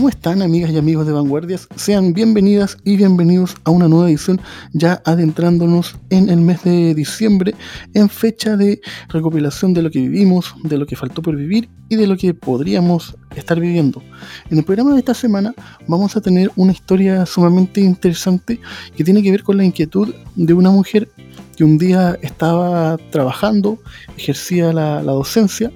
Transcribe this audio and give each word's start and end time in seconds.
¿Cómo 0.00 0.08
están 0.08 0.40
amigas 0.40 0.70
y 0.70 0.78
amigos 0.78 1.06
de 1.06 1.12
Vanguardias? 1.12 1.68
Sean 1.76 2.14
bienvenidas 2.14 2.78
y 2.84 2.96
bienvenidos 2.96 3.54
a 3.64 3.70
una 3.70 3.86
nueva 3.86 4.08
edición 4.08 4.40
ya 4.72 5.02
adentrándonos 5.04 5.94
en 6.08 6.30
el 6.30 6.40
mes 6.40 6.64
de 6.64 6.94
diciembre 6.94 7.54
en 7.92 8.08
fecha 8.08 8.56
de 8.56 8.80
recopilación 9.10 9.74
de 9.74 9.82
lo 9.82 9.90
que 9.90 9.98
vivimos, 9.98 10.54
de 10.64 10.78
lo 10.78 10.86
que 10.86 10.96
faltó 10.96 11.20
por 11.20 11.36
vivir 11.36 11.68
y 11.90 11.96
de 11.96 12.06
lo 12.06 12.16
que 12.16 12.32
podríamos 12.32 13.14
estar 13.36 13.60
viviendo. 13.60 14.02
En 14.50 14.56
el 14.56 14.64
programa 14.64 14.94
de 14.94 15.00
esta 15.00 15.12
semana 15.12 15.54
vamos 15.86 16.16
a 16.16 16.22
tener 16.22 16.50
una 16.56 16.72
historia 16.72 17.26
sumamente 17.26 17.82
interesante 17.82 18.58
que 18.96 19.04
tiene 19.04 19.22
que 19.22 19.30
ver 19.30 19.42
con 19.42 19.58
la 19.58 19.66
inquietud 19.66 20.14
de 20.34 20.54
una 20.54 20.70
mujer 20.70 21.10
que 21.58 21.64
un 21.64 21.76
día 21.76 22.18
estaba 22.22 22.96
trabajando, 23.10 23.78
ejercía 24.16 24.72
la, 24.72 25.02
docencia 25.02 25.70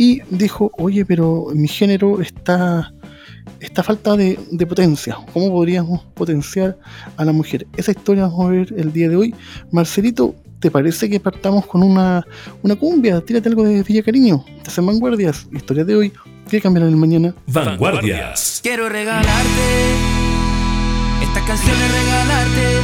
y 0.00 0.20
dijo, 0.30 0.70
oye, 0.78 1.04
pero 1.04 1.46
mi 1.56 1.66
género 1.66 2.20
está 2.20 2.92
esta 3.60 3.82
falta 3.82 4.16
de, 4.16 4.38
potencia. 4.68 5.16
¿Cómo 5.32 5.50
podríamos 5.50 6.02
potenciar 6.14 6.78
a 7.16 7.24
la 7.24 7.32
mujer? 7.32 7.66
Esa 7.76 7.92
historia 7.92 8.24
vamos 8.24 8.46
a 8.46 8.50
ver 8.50 8.74
el 8.76 8.92
día 8.92 9.08
de 9.08 9.16
hoy. 9.16 9.34
Marcelito, 9.70 10.34
¿te 10.60 10.70
parece 10.70 11.08
que 11.08 11.20
partamos 11.20 11.66
con 11.66 11.82
una, 11.82 12.26
una 12.62 12.76
cumbia? 12.76 13.20
Tírate 13.20 13.48
algo 13.48 13.64
de 13.64 13.82
Villa 13.82 14.02
Cariño. 14.02 14.44
Te 14.62 14.70
hacen 14.70 14.86
vanguardias. 14.86 15.46
Historia 15.52 15.84
de 15.84 15.96
hoy. 15.96 16.12
¿Qué 16.48 16.60
cambiarán 16.60 16.90
el 16.90 16.96
mañana? 16.96 17.34
Vanguardias. 17.46 18.60
Quiero 18.62 18.88
regalarte 18.88 20.18
esta 21.22 21.44
canción 21.44 21.76
es 21.76 21.92
regalarte 21.92 22.80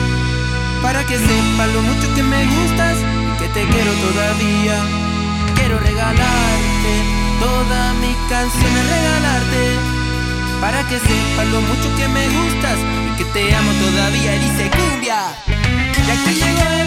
para 0.83 1.05
que 1.07 1.17
sepas 1.17 1.73
lo 1.73 1.83
mucho 1.83 2.15
que 2.15 2.23
me 2.23 2.45
gustas 2.45 2.99
y 2.99 3.39
que 3.39 3.49
te 3.49 3.63
quiero 3.73 3.93
todavía. 3.93 4.77
Quiero 5.55 5.79
regalarte 5.79 6.95
toda 7.41 7.95
mi 7.95 8.13
canción 8.29 8.77
es 8.77 8.91
regalarte 8.91 9.94
para 10.65 10.83
que 10.89 10.99
sepas 10.99 11.47
lo 11.49 11.61
mucho 11.61 11.95
que 11.95 12.09
me 12.09 12.27
gustas 12.27 12.79
y 13.13 13.19
que 13.19 13.25
te 13.35 13.55
amo 13.55 13.71
todavía. 13.85 14.33
Dice 14.45 14.71
cumbia. 14.71 15.21
Y 15.47 16.11
aquí 16.11 16.41
llegó 16.41 16.84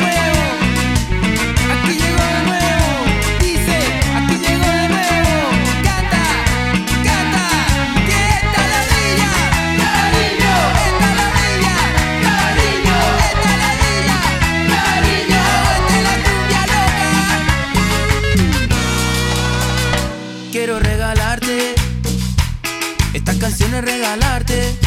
esta 23.58 23.66
canción 23.66 23.74
es 23.74 23.92
regalarte 23.92 24.78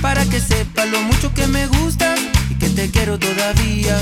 para 0.00 0.24
que 0.24 0.40
sepas 0.40 0.88
lo 0.88 1.00
mucho 1.02 1.32
que 1.34 1.46
me 1.46 1.66
gusta 1.68 2.14
y 2.50 2.54
que 2.54 2.68
te 2.68 2.90
quiero 2.90 3.18
todavía. 3.18 3.96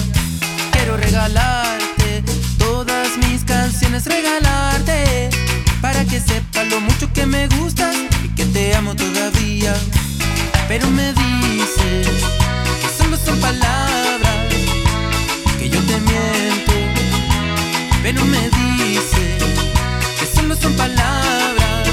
Quiero 0.73 0.97
regalarte 0.97 2.23
todas 2.59 3.19
mis 3.19 3.45
canciones, 3.45 4.07
regalarte 4.07 5.29
para 5.83 6.05
que 6.05 6.19
sepas 6.19 6.67
lo 6.69 6.81
mucho 6.81 7.13
que 7.13 7.27
me 7.27 7.47
gusta 7.49 7.91
y 8.25 8.29
que 8.29 8.47
te 8.47 8.75
amo 8.75 8.95
todavía. 8.97 9.75
Pero 10.67 10.89
me 10.91 11.13
dices 11.13 12.09
que 12.81 12.89
solo 12.97 13.19
son 13.19 13.39
palabras, 13.41 14.47
que 15.59 15.69
yo 15.69 15.81
te 15.81 16.01
miento. 16.01 16.73
Pero 18.03 18.25
me 18.25 18.49
dices 18.49 19.43
que 20.19 20.27
solo 20.35 20.57
son 20.57 20.73
palabras, 20.75 21.89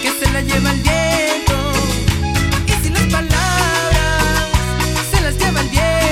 que 0.00 0.10
se 0.10 0.32
la 0.32 0.40
lleva 0.40 0.70
el 0.70 0.80
viento. 0.80 1.33
también. 5.64 6.03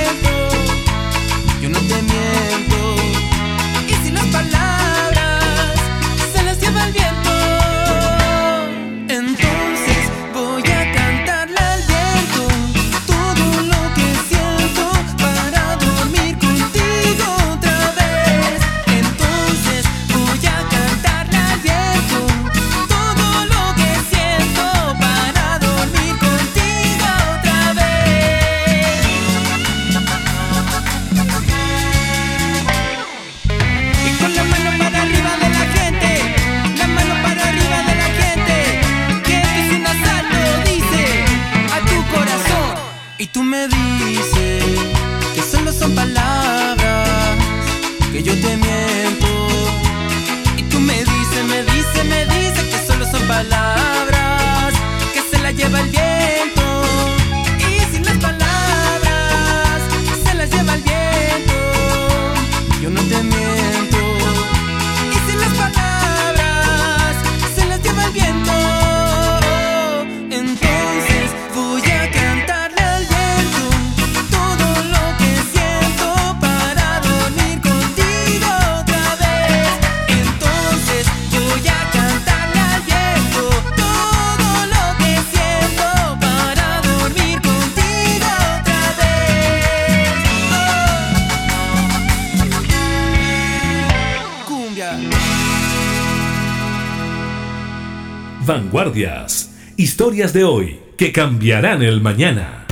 Vanguardias. 98.44 99.54
Historias 99.76 100.32
de 100.32 100.42
hoy 100.42 100.80
que 100.96 101.12
cambiarán 101.12 101.80
el 101.80 102.00
mañana. 102.00 102.66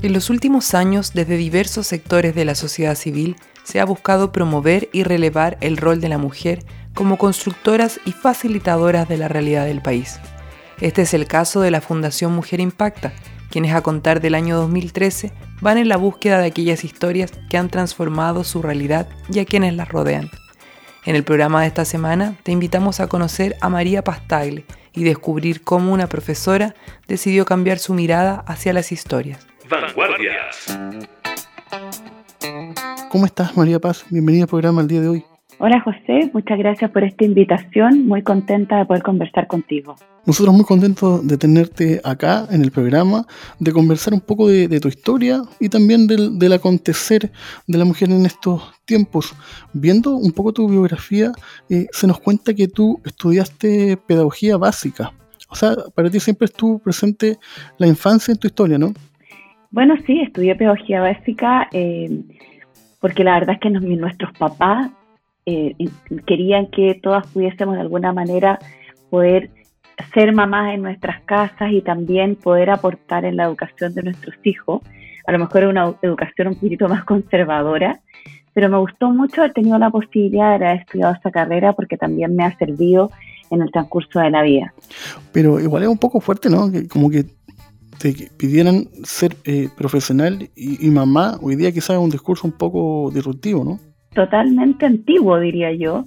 En 0.00 0.12
los 0.12 0.30
últimos 0.30 0.74
años, 0.74 1.12
desde 1.12 1.36
diversos 1.36 1.88
sectores 1.88 2.36
de 2.36 2.44
la 2.44 2.54
sociedad 2.54 2.94
civil, 2.94 3.34
se 3.64 3.80
ha 3.80 3.84
buscado 3.84 4.30
promover 4.30 4.88
y 4.92 5.02
relevar 5.02 5.58
el 5.60 5.76
rol 5.76 6.00
de 6.00 6.08
la 6.08 6.18
mujer 6.18 6.64
como 6.94 7.18
constructoras 7.18 7.98
y 8.04 8.12
facilitadoras 8.12 9.08
de 9.08 9.18
la 9.18 9.26
realidad 9.26 9.66
del 9.66 9.82
país. 9.82 10.20
Este 10.80 11.02
es 11.02 11.12
el 11.12 11.26
caso 11.26 11.60
de 11.62 11.72
la 11.72 11.80
Fundación 11.80 12.32
Mujer 12.32 12.60
Impacta, 12.60 13.12
quienes 13.50 13.74
a 13.74 13.82
contar 13.82 14.20
del 14.20 14.36
año 14.36 14.56
2013 14.56 15.32
van 15.60 15.78
en 15.78 15.88
la 15.88 15.96
búsqueda 15.96 16.38
de 16.38 16.46
aquellas 16.46 16.84
historias 16.84 17.32
que 17.50 17.58
han 17.58 17.70
transformado 17.70 18.44
su 18.44 18.62
realidad 18.62 19.08
y 19.32 19.40
a 19.40 19.44
quienes 19.44 19.74
las 19.74 19.88
rodean. 19.88 20.30
En 21.04 21.16
el 21.16 21.24
programa 21.24 21.62
de 21.62 21.66
esta 21.66 21.84
semana 21.84 22.36
te 22.44 22.52
invitamos 22.52 23.00
a 23.00 23.08
conocer 23.08 23.56
a 23.60 23.68
María 23.68 24.04
Pastagle 24.04 24.64
y 24.92 25.02
descubrir 25.02 25.62
cómo 25.62 25.92
una 25.92 26.06
profesora 26.06 26.74
decidió 27.08 27.44
cambiar 27.44 27.78
su 27.78 27.92
mirada 27.92 28.44
hacia 28.46 28.72
las 28.72 28.92
historias. 28.92 29.44
Vanguardias. 29.68 30.78
¿Cómo 33.10 33.26
estás, 33.26 33.56
María 33.56 33.80
Paz? 33.80 34.06
Bienvenida 34.10 34.44
al 34.44 34.48
programa 34.48 34.80
el 34.80 34.86
día 34.86 35.00
de 35.00 35.08
hoy. 35.08 35.24
Hola 35.58 35.80
José, 35.80 36.30
muchas 36.32 36.56
gracias 36.56 36.88
por 36.92 37.02
esta 37.02 37.24
invitación. 37.24 38.06
Muy 38.06 38.22
contenta 38.22 38.78
de 38.78 38.84
poder 38.84 39.02
conversar 39.02 39.48
contigo. 39.48 39.96
Nosotros 40.24 40.54
muy 40.54 40.64
contentos 40.64 41.26
de 41.26 41.36
tenerte 41.36 42.00
acá 42.04 42.46
en 42.50 42.62
el 42.62 42.70
programa, 42.70 43.26
de 43.58 43.72
conversar 43.72 44.14
un 44.14 44.20
poco 44.20 44.46
de, 44.48 44.78
tu 44.78 44.86
historia 44.86 45.42
y 45.58 45.68
también 45.68 46.06
del, 46.06 46.52
acontecer 46.52 47.32
de 47.66 47.78
la 47.78 47.84
mujer 47.84 48.10
en 48.10 48.24
estos 48.24 48.62
tiempos. 48.84 49.34
Viendo 49.72 50.14
un 50.14 50.30
poco 50.30 50.52
tu 50.52 50.68
biografía, 50.68 51.32
eh, 51.68 51.86
se 51.90 52.06
nos 52.06 52.20
cuenta 52.20 52.54
que 52.54 52.68
tú 52.68 53.00
estudiaste 53.04 53.96
pedagogía 53.96 54.56
básica. 54.56 55.12
O 55.48 55.56
sea, 55.56 55.74
para 55.94 56.08
ti 56.08 56.20
siempre 56.20 56.44
estuvo 56.44 56.78
presente 56.78 57.38
la 57.78 57.88
infancia 57.88 58.30
en 58.30 58.38
tu 58.38 58.46
historia, 58.46 58.78
¿no? 58.78 58.92
Bueno, 59.72 59.94
sí, 60.06 60.20
estudié 60.20 60.54
pedagogía 60.54 61.00
básica 61.00 61.68
eh, 61.72 62.22
porque 63.00 63.24
la 63.24 63.34
verdad 63.34 63.56
es 63.56 63.60
que 63.60 63.70
nuestros 63.70 64.32
papás 64.38 64.90
eh, 65.46 65.74
querían 66.26 66.68
que 66.68 66.94
todas 67.02 67.26
pudiésemos 67.26 67.74
de 67.74 67.80
alguna 67.80 68.12
manera 68.12 68.60
poder 69.10 69.50
ser 70.10 70.32
mamás 70.32 70.74
en 70.74 70.82
nuestras 70.82 71.22
casas 71.22 71.72
y 71.72 71.80
también 71.82 72.36
poder 72.36 72.70
aportar 72.70 73.24
en 73.24 73.36
la 73.36 73.44
educación 73.44 73.94
de 73.94 74.02
nuestros 74.02 74.34
hijos. 74.44 74.82
A 75.26 75.32
lo 75.32 75.38
mejor 75.38 75.64
una 75.64 75.94
educación 76.02 76.48
un 76.48 76.54
poquito 76.56 76.88
más 76.88 77.04
conservadora, 77.04 78.00
pero 78.54 78.68
me 78.68 78.78
gustó 78.78 79.10
mucho 79.10 79.40
haber 79.40 79.52
tenido 79.52 79.78
la 79.78 79.90
posibilidad 79.90 80.58
de 80.58 80.66
haber 80.66 80.80
estudiado 80.80 81.14
esta 81.14 81.30
carrera 81.30 81.72
porque 81.72 81.96
también 81.96 82.34
me 82.34 82.44
ha 82.44 82.56
servido 82.58 83.10
en 83.50 83.62
el 83.62 83.70
transcurso 83.70 84.20
de 84.20 84.30
la 84.30 84.42
vida. 84.42 84.72
Pero 85.32 85.60
igual 85.60 85.82
es 85.82 85.88
un 85.88 85.98
poco 85.98 86.20
fuerte, 86.20 86.50
¿no? 86.50 86.70
Que 86.70 86.88
como 86.88 87.10
que 87.10 87.24
te 87.98 88.14
pidieran 88.36 88.88
ser 89.04 89.36
eh, 89.44 89.68
profesional 89.76 90.50
y, 90.56 90.86
y, 90.86 90.90
mamá, 90.90 91.38
hoy 91.40 91.56
día 91.56 91.70
quizás 91.70 91.90
es 91.90 91.98
un 91.98 92.10
discurso 92.10 92.46
un 92.46 92.52
poco 92.52 93.10
disruptivo, 93.12 93.64
¿no? 93.64 93.78
totalmente 94.14 94.86
antiguo, 94.86 95.38
diría 95.38 95.72
yo, 95.72 96.04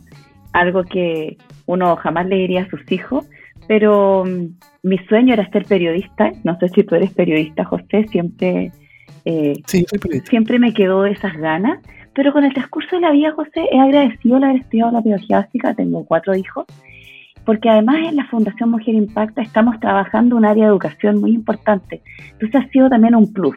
algo 0.54 0.84
que 0.84 1.38
uno 1.66 1.96
jamás 1.96 2.28
le 2.28 2.38
diría 2.38 2.64
a 2.64 2.70
sus 2.70 2.90
hijos, 2.92 3.26
pero 3.68 4.24
mm, 4.26 4.58
mi 4.84 4.98
sueño 5.10 5.34
era 5.34 5.50
ser 5.50 5.66
periodista, 5.66 6.32
no 6.44 6.58
sé 6.60 6.70
si 6.70 6.84
tú 6.84 6.96
eres 6.96 7.12
periodista, 7.12 7.66
José, 7.66 8.06
siempre, 8.10 8.72
eh, 9.26 9.54
siempre 10.30 10.60
me 10.60 10.74
quedó 10.74 11.06
esas 11.06 11.36
ganas, 11.38 11.80
pero 12.14 12.32
con 12.32 12.44
el 12.44 12.54
transcurso 12.54 12.96
de 12.96 13.02
la 13.02 13.12
vida, 13.12 13.32
José, 13.32 13.68
he 13.72 13.80
agradecido 13.80 14.38
el 14.38 14.44
haber 14.44 14.62
estudiado 14.62 14.92
la 14.92 15.02
pedagogía 15.02 15.40
básica, 15.40 15.74
tengo 15.74 16.06
cuatro 16.06 16.36
hijos, 16.36 16.66
porque 17.46 17.70
además 17.70 17.98
en 18.10 18.16
la 18.16 18.26
Fundación 18.26 18.72
Mujer 18.72 18.96
Impacta 18.96 19.42
estamos 19.42 19.80
trabajando 19.80 20.36
un 20.36 20.46
área 20.46 20.66
de 20.66 20.70
educación 20.70 21.20
muy 21.20 21.32
importante, 21.32 22.02
entonces 22.32 22.56
ha 22.56 22.70
sido 22.70 22.90
también 22.90 23.16
un 23.16 23.32
plus. 23.34 23.56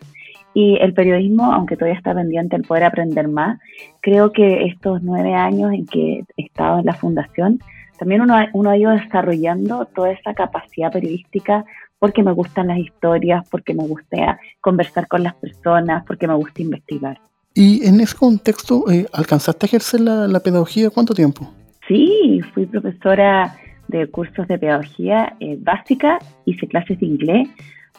Y 0.55 0.76
el 0.81 0.93
periodismo, 0.93 1.52
aunque 1.52 1.76
todavía 1.76 1.99
está 1.99 2.14
pendiente 2.14 2.56
el 2.56 2.62
poder 2.62 2.84
aprender 2.84 3.28
más, 3.28 3.60
creo 4.00 4.32
que 4.32 4.64
estos 4.64 5.02
nueve 5.02 5.34
años 5.34 5.72
en 5.72 5.87
que 5.87 6.25
he 6.37 6.43
estado 6.43 6.81
en 6.81 6.87
la 6.87 6.94
fundación, 6.94 7.60
también 7.98 8.22
uno, 8.22 8.36
uno 8.52 8.70
ha 8.70 8.76
ido 8.76 8.90
desarrollando 8.92 9.86
toda 9.86 10.12
esa 10.12 10.34
capacidad 10.34 10.92
periodística 10.92 11.64
porque 11.98 12.22
me 12.22 12.32
gustan 12.32 12.68
las 12.68 12.78
historias, 12.78 13.46
porque 13.50 13.74
me 13.74 13.86
gusta 13.86 14.38
conversar 14.60 15.08
con 15.08 15.24
las 15.24 15.34
personas, 15.34 16.04
porque 16.06 16.28
me 16.28 16.34
gusta 16.34 16.62
investigar. 16.62 17.20
Y 17.54 17.84
en 17.86 18.00
ese 18.00 18.16
contexto, 18.16 18.88
eh, 18.90 19.06
¿alcanzaste 19.12 19.66
a 19.66 19.68
ejercer 19.68 20.00
la, 20.00 20.40
pedagogía 20.40 20.90
cuánto 20.90 21.12
tiempo? 21.12 21.52
Sí, 21.88 22.40
fui 22.54 22.66
profesora 22.66 23.56
de 23.88 24.08
cursos 24.08 24.46
de 24.46 24.58
pedagogía 24.58 25.34
eh, 25.40 25.56
básica, 25.58 26.18
hice 26.44 26.68
clases 26.68 27.00
de 27.00 27.06
inglés, 27.06 27.48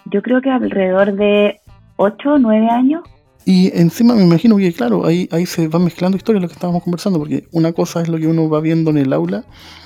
yo 0.05 0.21
creo 0.21 0.41
que 0.41 0.49
alrededor 0.49 1.13
de 1.13 1.59
8 1.97 2.33
o 2.33 2.37
9 2.37 2.67
años. 2.69 3.03
Y 3.45 3.75
encima 3.77 4.13
me 4.13 4.23
imagino 4.23 4.57
que, 4.57 4.71
claro, 4.73 5.05
ahí, 5.05 5.27
ahí 5.31 5.45
se 5.45 5.67
van 5.67 5.83
mezclando 5.83 6.17
historias 6.17 6.41
lo 6.41 6.47
que 6.47 6.53
estábamos 6.53 6.83
conversando, 6.83 7.19
porque 7.19 7.47
una 7.51 7.71
cosa 7.73 8.01
es 8.01 8.09
lo 8.09 8.17
que 8.17 8.27
uno 8.27 8.49
va 8.49 8.59
viendo 8.59 8.91
en 8.91 8.97
el 8.97 9.13
aula 9.13 9.43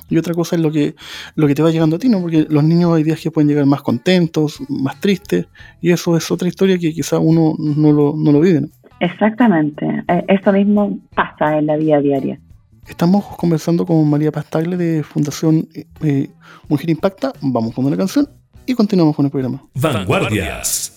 y 0.10 0.18
otra 0.18 0.34
cosa 0.34 0.56
es 0.56 0.62
lo 0.62 0.72
que, 0.72 0.96
lo 1.36 1.48
que 1.48 1.56
te 1.56 1.64
va 1.64 1.72
llegando 1.72 1.96
a 1.96 2.00
ti, 2.00 2.10
¿no? 2.10 2.22
Porque 2.22 2.46
los 2.50 2.64
niños 2.64 2.94
hay 2.94 3.04
días 3.04 3.20
que 3.22 3.32
pueden 3.32 3.48
llegar 3.48 3.66
más 3.66 3.82
contentos, 3.82 4.62
más 4.70 5.00
tristes, 5.00 5.48
y 5.82 5.92
eso 5.92 6.18
es 6.18 6.30
otra 6.30 6.48
historia 6.48 6.78
que 6.78 6.94
quizá 6.94 7.20
uno 7.20 7.56
no 7.58 7.92
lo, 7.92 8.14
no 8.16 8.32
lo 8.32 8.40
vive, 8.40 8.62
¿no? 8.62 8.68
Exactamente, 9.00 9.86
eh, 10.08 10.24
eso 10.28 10.52
mismo 10.52 10.98
pasa 11.16 11.58
en 11.58 11.68
la 11.68 11.78
vida 11.78 12.00
diaria. 12.00 12.40
Estamos 12.88 13.26
conversando 13.38 13.86
con 13.86 14.10
María 14.10 14.32
Pastagle 14.32 14.78
de 14.78 15.04
Fundación 15.04 15.68
eh, 16.02 16.30
Mujer 16.68 16.90
Impacta. 16.90 17.32
Vamos 17.42 17.74
con 17.74 17.86
una 17.86 17.96
canción 17.96 18.28
y 18.66 18.74
continuamos 18.74 19.16
con 19.16 19.26
el 19.26 19.32
programa. 19.32 19.64
Vanguardias. 19.76 20.93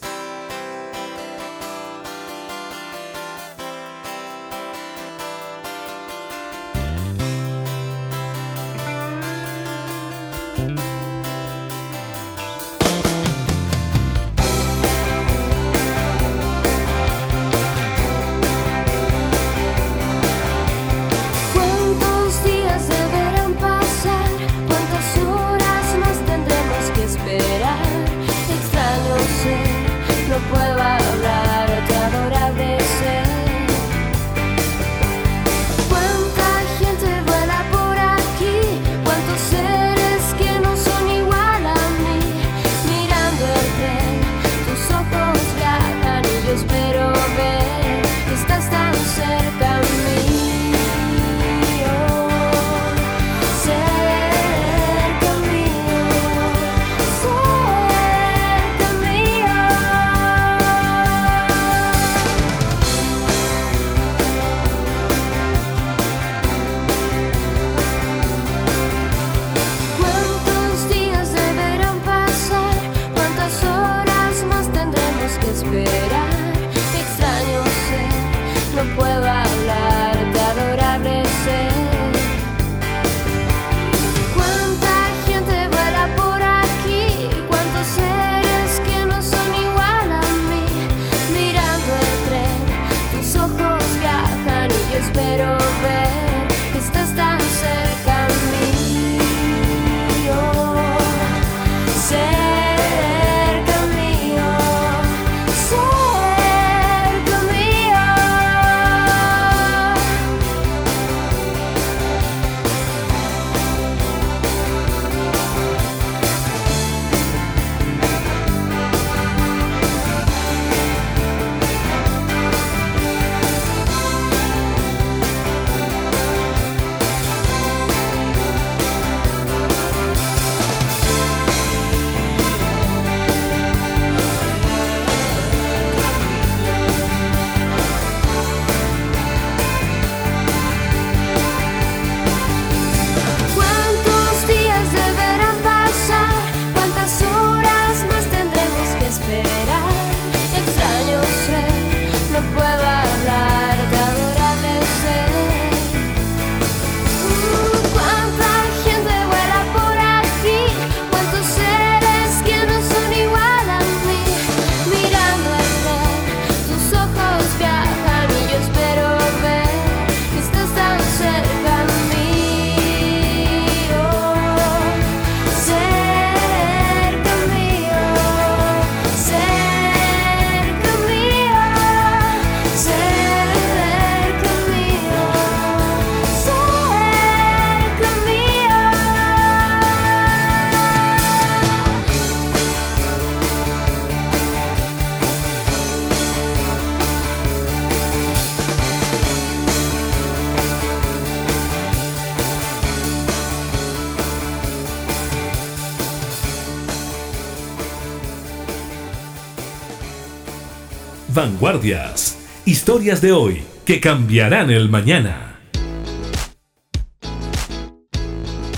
Vanguardias. 211.47 212.63
Historias 212.67 213.23
de 213.23 213.31
hoy 213.31 213.63
que 213.85 214.01
cambiarán 214.01 214.69
el 214.69 214.89
mañana. 214.89 215.61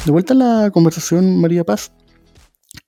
De 0.05 0.13
vuelta 0.13 0.35
a 0.35 0.37
la 0.37 0.71
conversación, 0.71 1.41
María 1.41 1.65
Paz. 1.65 1.91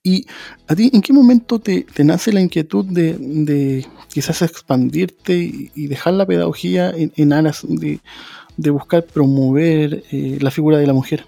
¿Y 0.03 0.27
a 0.67 0.75
ti 0.75 0.91
en 0.93 1.01
qué 1.01 1.13
momento 1.13 1.57
te, 1.57 1.85
nace 2.03 2.31
la 2.31 2.41
inquietud 2.41 2.85
de, 2.85 3.83
quizás 4.13 4.43
expandirte 4.43 5.33
y, 5.73 5.87
dejar 5.87 6.13
la 6.13 6.27
pedagogía 6.27 6.91
en, 6.95 7.33
aras 7.33 7.65
de, 7.67 8.69
buscar 8.69 9.03
promover 9.03 10.03
eh, 10.11 10.37
la 10.39 10.51
figura 10.51 10.77
de 10.77 10.85
la 10.85 10.93
mujer? 10.93 11.25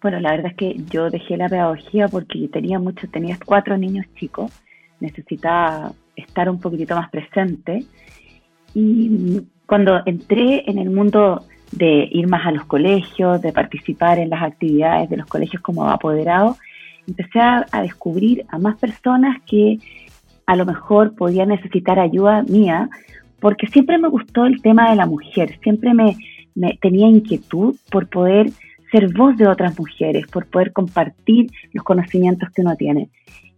Bueno, 0.00 0.20
la 0.20 0.30
verdad 0.30 0.52
es 0.52 0.56
que 0.56 0.76
yo 0.90 1.10
dejé 1.10 1.36
la 1.36 1.50
pedagogía 1.50 2.08
porque 2.08 2.48
tenía 2.50 2.78
mucho, 2.78 3.06
tenía 3.12 3.38
cuatro 3.44 3.76
niños 3.76 4.06
chicos, 4.18 4.50
necesitaba 5.00 5.92
estar 6.20 6.48
un 6.48 6.60
poquitito 6.60 6.94
más 6.94 7.10
presente 7.10 7.84
y 8.74 9.42
cuando 9.66 10.00
entré 10.06 10.68
en 10.68 10.78
el 10.78 10.90
mundo 10.90 11.44
de 11.72 12.08
ir 12.10 12.26
más 12.28 12.46
a 12.46 12.52
los 12.52 12.64
colegios, 12.64 13.40
de 13.40 13.52
participar 13.52 14.18
en 14.18 14.30
las 14.30 14.42
actividades 14.42 15.08
de 15.08 15.16
los 15.16 15.26
colegios 15.26 15.62
como 15.62 15.88
apoderado, 15.88 16.56
empecé 17.06 17.40
a, 17.40 17.66
descubrir 17.82 18.44
a 18.48 18.58
más 18.58 18.78
personas 18.78 19.40
que 19.46 19.78
a 20.46 20.56
lo 20.56 20.66
mejor 20.66 21.14
podían 21.14 21.48
necesitar 21.48 21.98
ayuda 21.98 22.42
mía, 22.42 22.88
porque 23.40 23.66
siempre 23.68 23.98
me 23.98 24.08
gustó 24.08 24.46
el 24.46 24.60
tema 24.60 24.90
de 24.90 24.96
la 24.96 25.06
mujer, 25.06 25.58
siempre 25.62 25.94
me, 25.94 26.16
tenía 26.80 27.08
inquietud 27.08 27.76
por 27.90 28.08
poder 28.08 28.50
ser 28.90 29.12
voz 29.12 29.36
de 29.36 29.46
otras 29.46 29.78
mujeres, 29.78 30.26
por 30.26 30.46
poder 30.46 30.72
compartir 30.72 31.50
los 31.72 31.84
conocimientos 31.84 32.50
que 32.50 32.62
uno 32.62 32.74
tiene. 32.74 33.08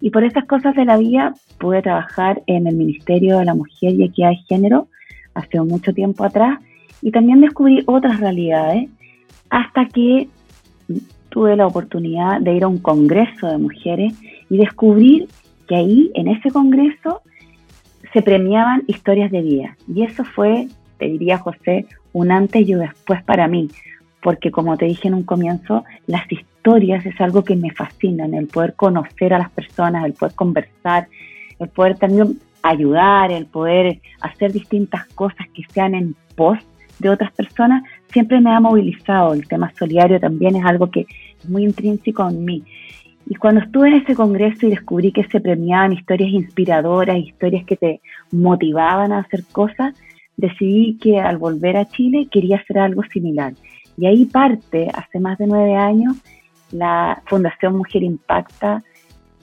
Y 0.02 0.10
por 0.10 0.24
esas 0.24 0.44
cosas 0.46 0.74
de 0.74 0.84
la 0.84 0.96
vida 0.96 1.32
pude 1.58 1.80
trabajar 1.80 2.42
en 2.48 2.66
el 2.66 2.74
Ministerio 2.74 3.38
de 3.38 3.44
la 3.44 3.54
Mujer 3.54 3.94
y 3.94 4.02
Equidad 4.02 4.30
de 4.30 4.36
Género 4.48 4.88
hace 5.32 5.60
mucho 5.60 5.94
tiempo 5.94 6.24
atrás 6.24 6.58
y 7.00 7.12
también 7.12 7.40
descubrí 7.40 7.84
otras 7.86 8.18
realidades 8.18 8.90
hasta 9.48 9.86
que 9.86 10.28
tuve 11.28 11.54
la 11.54 11.68
oportunidad 11.68 12.40
de 12.40 12.52
ir 12.52 12.64
a 12.64 12.68
un 12.68 12.78
congreso 12.78 13.46
de 13.46 13.58
mujeres 13.58 14.12
y 14.50 14.56
descubrir 14.56 15.28
que 15.68 15.76
ahí, 15.76 16.10
en 16.14 16.26
ese 16.26 16.50
congreso, 16.50 17.22
se 18.12 18.22
premiaban 18.22 18.82
historias 18.88 19.30
de 19.30 19.40
vida. 19.40 19.76
Y 19.86 20.02
eso 20.02 20.24
fue, 20.24 20.66
te 20.98 21.06
diría 21.06 21.38
José, 21.38 21.86
un 22.12 22.32
antes 22.32 22.68
y 22.68 22.74
un 22.74 22.80
después 22.80 23.22
para 23.22 23.46
mí, 23.46 23.68
porque 24.22 24.50
como 24.50 24.76
te 24.76 24.86
dije 24.86 25.08
en 25.08 25.14
un 25.14 25.24
comienzo, 25.24 25.84
las 26.06 26.30
historias 26.30 27.04
es 27.04 27.20
algo 27.20 27.42
que 27.42 27.56
me 27.56 27.70
fascina, 27.72 28.24
el 28.24 28.46
poder 28.46 28.74
conocer 28.74 29.34
a 29.34 29.38
las 29.38 29.50
personas, 29.50 30.04
el 30.04 30.12
poder 30.14 30.34
conversar, 30.34 31.08
el 31.58 31.68
poder 31.68 31.96
también 31.98 32.38
ayudar, 32.62 33.32
el 33.32 33.46
poder 33.46 34.00
hacer 34.20 34.52
distintas 34.52 35.06
cosas 35.08 35.48
que 35.52 35.64
sean 35.72 35.94
en 35.94 36.14
pos 36.36 36.58
de 37.00 37.10
otras 37.10 37.32
personas, 37.32 37.82
siempre 38.08 38.40
me 38.40 38.54
ha 38.54 38.60
movilizado. 38.60 39.34
El 39.34 39.48
tema 39.48 39.72
solidario 39.76 40.20
también 40.20 40.54
es 40.54 40.64
algo 40.64 40.90
que 40.90 41.00
es 41.00 41.48
muy 41.48 41.64
intrínseco 41.64 42.28
en 42.28 42.44
mí. 42.44 42.62
Y 43.26 43.34
cuando 43.34 43.60
estuve 43.60 43.88
en 43.88 43.94
ese 43.94 44.14
congreso 44.14 44.66
y 44.66 44.70
descubrí 44.70 45.12
que 45.12 45.24
se 45.24 45.40
premiaban 45.40 45.92
historias 45.92 46.30
inspiradoras, 46.30 47.18
historias 47.18 47.64
que 47.64 47.76
te 47.76 48.00
motivaban 48.30 49.12
a 49.12 49.20
hacer 49.20 49.44
cosas, 49.50 49.94
decidí 50.36 50.98
que 50.98 51.20
al 51.20 51.38
volver 51.38 51.76
a 51.76 51.86
Chile 51.86 52.28
quería 52.30 52.58
hacer 52.58 52.78
algo 52.78 53.02
similar. 53.04 53.54
Y 53.96 54.06
ahí 54.06 54.24
parte, 54.24 54.88
hace 54.92 55.20
más 55.20 55.38
de 55.38 55.46
nueve 55.46 55.76
años, 55.76 56.16
la 56.70 57.22
Fundación 57.26 57.76
Mujer 57.76 58.02
Impacta, 58.02 58.82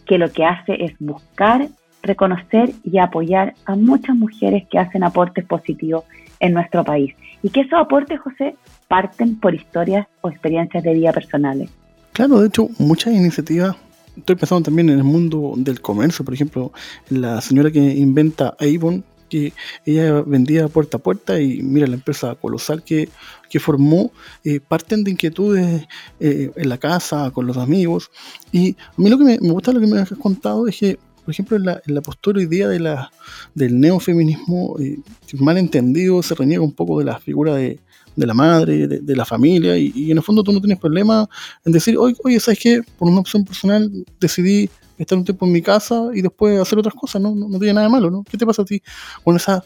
que 0.06 0.18
lo 0.18 0.32
que 0.32 0.44
hace 0.44 0.84
es 0.84 0.94
buscar, 1.00 1.68
reconocer 2.02 2.72
y 2.84 2.98
apoyar 2.98 3.54
a 3.66 3.76
muchas 3.76 4.16
mujeres 4.16 4.68
que 4.70 4.80
hacen 4.80 5.04
aportes 5.04 5.46
positivos 5.46 6.04
en 6.40 6.54
nuestro 6.54 6.84
país. 6.84 7.14
Y 7.44 7.50
que 7.50 7.62
esos 7.62 7.80
aportes, 7.80 8.20
José, 8.20 8.56
parten 8.88 9.40
por 9.40 9.54
historias 9.54 10.08
o 10.22 10.30
experiencias 10.30 10.84
de 10.84 10.94
vida 10.94 11.14
personales. 11.14 11.70
Claro, 12.14 12.42
de 12.42 12.48
hecho, 12.48 12.68
muchas 12.80 13.14
iniciativas, 13.14 13.76
estoy 14.18 14.36
pensando 14.36 14.64
también 14.64 14.90
en 14.90 14.98
el 14.98 15.04
mundo 15.04 15.54
del 15.56 15.80
comercio, 15.80 16.26
por 16.26 16.34
ejemplo, 16.34 16.72
la 17.10 17.40
señora 17.42 17.72
que 17.72 17.80
inventa 17.80 18.56
Avon, 18.60 19.04
que 19.30 19.54
ella 19.86 20.22
vendía 20.22 20.68
puerta 20.68 20.98
a 20.98 21.00
puerta 21.00 21.40
y 21.40 21.62
mira 21.62 21.88
la 21.88 21.96
empresa 21.96 22.36
colosal 22.36 22.84
que, 22.84 23.10
que 23.50 23.60
formó, 23.60 24.12
eh, 24.44 24.60
parten 24.60 25.04
de 25.04 25.12
inquietudes 25.12 25.88
eh, 26.20 26.52
en 26.56 26.70
la 26.70 26.78
casa, 26.78 27.32
con 27.32 27.48
los 27.48 27.58
amigos. 27.58 28.12
Y 28.52 28.72
a 28.72 28.94
mí 28.98 29.10
lo 29.10 29.18
que 29.18 29.24
me, 29.24 29.38
gusta 29.38 29.72
lo 29.72 29.80
que 29.80 29.88
me 29.88 30.00
has 30.00 30.10
contado 30.10 30.68
es 30.68 30.78
que 30.78 31.00
por 31.30 31.34
ejemplo, 31.34 31.58
en 31.58 31.66
la, 31.66 31.80
la 31.86 32.02
postura 32.02 32.40
hoy 32.40 32.48
día 32.48 32.68
de 32.68 32.80
la, 32.80 33.12
del 33.54 33.80
neofeminismo, 33.80 34.80
eh, 34.80 34.98
mal 35.34 35.60
entendido, 35.60 36.24
se 36.24 36.34
reniega 36.34 36.64
un 36.64 36.74
poco 36.74 36.98
de 36.98 37.06
la 37.06 37.20
figura 37.20 37.54
de, 37.54 37.80
la 38.16 38.34
madre, 38.34 38.88
de, 38.88 39.16
la 39.16 39.26
familia, 39.26 39.78
y, 39.78 40.10
en 40.10 40.18
el 40.18 40.24
fondo 40.24 40.42
tú 40.42 40.52
no 40.52 40.60
tienes 40.60 40.80
problema 40.80 41.30
en 41.64 41.72
decir, 41.72 42.00
oye, 42.00 42.16
oye, 42.24 42.40
¿sabes 42.40 42.58
qué? 42.60 42.82
Por 42.98 43.10
una 43.10 43.20
opción 43.20 43.46
personal 43.46 43.92
decidí 44.20 44.72
estar 45.04 45.18
un 45.18 45.24
tiempo 45.24 45.46
en 45.46 45.52
mi 45.52 45.62
casa 45.62 46.10
y 46.14 46.22
después 46.22 46.60
hacer 46.60 46.80
otras 46.80 46.94
cosas, 46.94 47.22
¿no? 47.22 47.34
No, 47.34 47.58
tiene 47.58 47.74
nada 47.74 47.88
de 47.88 47.92
malo, 47.92 48.12
¿no? 48.12 48.24
¿Qué 48.30 48.38
te 48.38 48.46
pasa 48.46 48.62
a 48.62 48.66
ti 48.66 48.82
con 49.24 49.36
esos 49.36 49.64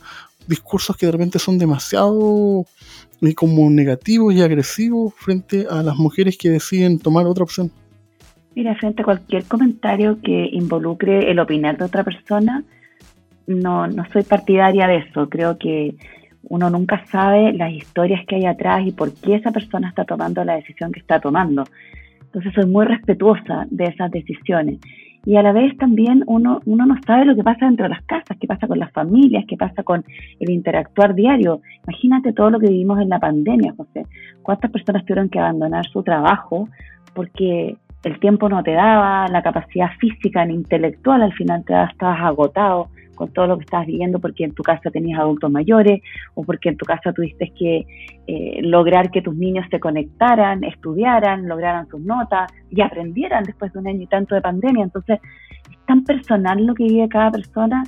discursos 0.47 0.95
que 0.95 1.05
de 1.05 1.11
repente 1.11 1.39
son 1.39 1.57
demasiado 1.57 2.65
eh, 3.21 3.33
como 3.33 3.69
negativos 3.69 4.33
y 4.33 4.41
agresivos 4.41 5.13
frente 5.15 5.65
a 5.69 5.81
las 5.81 5.95
mujeres 5.95 6.37
que 6.37 6.49
deciden 6.49 6.99
tomar 6.99 7.25
otra 7.25 7.43
opción? 7.43 7.71
Mira, 8.55 8.75
frente 8.75 9.01
a 9.01 9.05
cualquier 9.05 9.45
comentario 9.45 10.19
que 10.21 10.49
involucre 10.51 11.31
el 11.31 11.39
opinar 11.39 11.77
de 11.77 11.85
otra 11.85 12.03
persona, 12.03 12.63
no, 13.47 13.87
no 13.87 14.05
soy 14.11 14.23
partidaria 14.23 14.87
de 14.87 14.97
eso. 14.97 15.27
Creo 15.27 15.57
que 15.57 15.95
uno 16.43 16.69
nunca 16.69 17.03
sabe 17.07 17.53
las 17.53 17.71
historias 17.71 18.25
que 18.27 18.35
hay 18.35 18.45
atrás 18.45 18.85
y 18.85 18.91
por 18.91 19.13
qué 19.13 19.35
esa 19.35 19.51
persona 19.51 19.89
está 19.89 20.05
tomando 20.05 20.43
la 20.43 20.55
decisión 20.55 20.91
que 20.91 20.99
está 20.99 21.19
tomando. 21.19 21.63
Entonces 22.21 22.53
soy 22.53 22.65
muy 22.65 22.85
respetuosa 22.85 23.65
de 23.69 23.85
esas 23.85 24.11
decisiones. 24.11 24.79
Y 25.25 25.37
a 25.37 25.41
la 25.41 25.53
vez 25.53 25.77
también 25.77 26.23
uno, 26.27 26.59
uno 26.65 26.85
no 26.85 26.95
sabe 27.05 27.25
lo 27.25 27.35
que 27.35 27.43
pasa 27.43 27.65
dentro 27.65 27.83
de 27.83 27.89
las 27.89 28.03
casas, 28.03 28.37
qué 28.39 28.47
pasa 28.47 28.67
con 28.67 28.79
las 28.79 28.91
familias, 28.91 29.45
qué 29.47 29.55
pasa 29.55 29.83
con 29.83 30.03
el 30.39 30.49
interactuar 30.49 31.15
diario. 31.15 31.61
Imagínate 31.87 32.33
todo 32.33 32.49
lo 32.49 32.59
que 32.59 32.67
vivimos 32.67 32.99
en 32.99 33.09
la 33.09 33.19
pandemia, 33.19 33.73
José. 33.77 34.05
¿Cuántas 34.41 34.71
personas 34.71 35.05
tuvieron 35.05 35.29
que 35.29 35.39
abandonar 35.39 35.85
su 35.85 36.03
trabajo 36.03 36.67
porque 37.13 37.77
el 38.03 38.19
tiempo 38.19 38.49
no 38.49 38.63
te 38.63 38.73
daba, 38.73 39.27
la 39.29 39.41
capacidad 39.41 39.91
física 39.99 40.43
ni 40.45 40.55
intelectual 40.55 41.21
al 41.21 41.33
final 41.33 41.63
te 41.63 41.73
estabas 41.83 42.21
agotado 42.21 42.89
con 43.15 43.31
todo 43.31 43.47
lo 43.47 43.57
que 43.57 43.63
estabas 43.63 43.87
viviendo 43.87 44.19
porque 44.19 44.43
en 44.43 44.53
tu 44.53 44.63
casa 44.63 44.89
tenías 44.91 45.19
adultos 45.19 45.51
mayores 45.51 46.01
o 46.35 46.43
porque 46.43 46.69
en 46.69 46.77
tu 46.77 46.85
casa 46.85 47.13
tuviste 47.13 47.51
que 47.57 47.85
eh, 48.27 48.59
lograr 48.61 49.11
que 49.11 49.21
tus 49.21 49.35
niños 49.35 49.65
se 49.69 49.79
conectaran, 49.79 50.63
estudiaran, 50.63 51.47
lograran 51.47 51.87
sus 51.87 52.01
notas 52.01 52.51
y 52.69 52.81
aprendieran 52.81 53.43
después 53.43 53.71
de 53.73 53.79
un 53.79 53.87
año 53.87 54.01
y 54.01 54.07
tanto 54.07 54.35
de 54.35 54.41
pandemia. 54.41 54.83
Entonces, 54.83 55.19
es 55.71 55.85
tan 55.85 56.03
personal 56.03 56.65
lo 56.65 56.73
que 56.73 56.85
vive 56.85 57.07
cada 57.09 57.31
persona. 57.31 57.83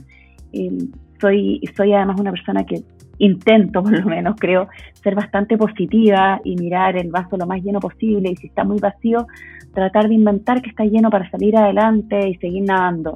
Eh, 0.53 0.77
soy, 1.19 1.61
soy 1.75 1.93
además 1.93 2.19
una 2.19 2.31
persona 2.31 2.63
que 2.65 2.83
intento, 3.17 3.83
por 3.83 3.97
lo 3.97 4.05
menos 4.05 4.35
creo, 4.39 4.67
ser 5.01 5.15
bastante 5.15 5.57
positiva 5.57 6.39
y 6.43 6.55
mirar 6.55 6.97
el 6.97 7.11
vaso 7.11 7.37
lo 7.37 7.45
más 7.45 7.61
lleno 7.63 7.79
posible 7.79 8.31
y 8.31 8.35
si 8.35 8.47
está 8.47 8.63
muy 8.63 8.79
vacío, 8.79 9.27
tratar 9.73 10.07
de 10.07 10.15
inventar 10.15 10.61
que 10.61 10.69
está 10.69 10.85
lleno 10.85 11.09
para 11.09 11.29
salir 11.29 11.55
adelante 11.57 12.29
y 12.29 12.35
seguir 12.35 12.63
nadando. 12.63 13.15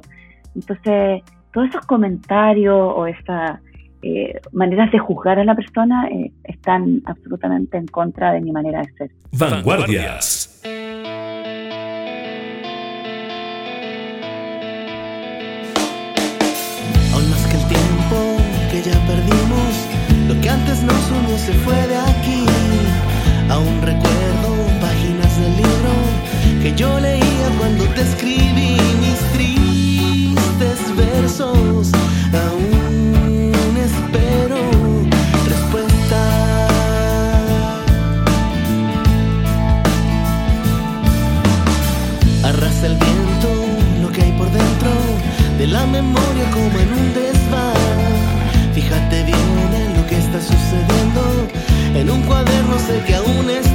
Entonces, 0.54 1.22
todos 1.52 1.68
esos 1.68 1.86
comentarios 1.86 2.76
o 2.78 3.06
esas 3.06 3.60
eh, 4.02 4.40
maneras 4.52 4.90
de 4.92 4.98
juzgar 4.98 5.38
a 5.38 5.44
la 5.44 5.54
persona 5.54 6.08
eh, 6.08 6.32
están 6.44 7.02
absolutamente 7.04 7.76
en 7.76 7.86
contra 7.86 8.32
de 8.32 8.40
mi 8.40 8.52
manera 8.52 8.80
de 8.80 8.92
ser. 8.92 9.10
Vanguardias. 9.32 10.62
Aún 17.12 17.30
más 17.30 17.46
que 17.46 17.56
el 17.56 17.68
tiempo 17.68 18.16
que 18.70 18.82
ya 18.82 19.06
perdimos, 19.06 19.88
lo 20.28 20.40
que 20.40 20.48
antes 20.48 20.82
nos 20.82 21.10
unió 21.10 21.36
se 21.36 21.52
fue 21.52 21.74
de 21.88 21.96
aquí. 21.96 22.46
Aún 23.50 23.82
recuerdo 23.82 24.80
páginas 24.80 25.40
del 25.40 25.56
libro 25.56 26.62
que 26.62 26.74
yo 26.74 27.00
leía 27.00 27.48
cuando 27.58 27.84
te 27.94 28.02
escribí 28.02 28.78
mis 29.00 29.32
tristes 29.32 29.59
versos. 30.96 31.90
Aún 32.32 33.52
espero 33.88 34.58
respuesta. 35.48 36.20
Arrasa 42.44 42.86
el 42.86 42.96
viento 42.96 43.48
lo 44.02 44.10
que 44.10 44.22
hay 44.22 44.32
por 44.32 44.50
dentro 44.50 44.90
de 45.58 45.66
la 45.66 45.86
memoria 45.86 46.50
como 46.52 46.78
en 46.78 46.92
un 46.92 47.14
desván. 47.14 48.74
Fíjate 48.74 49.24
bien 49.24 49.50
en 49.82 49.96
lo 49.96 50.06
que 50.08 50.16
está 50.16 50.40
sucediendo. 50.40 51.22
En 51.94 52.10
un 52.10 52.22
cuaderno 52.22 52.78
sé 52.78 53.02
que 53.06 53.14
aún 53.16 53.50
están 53.50 53.69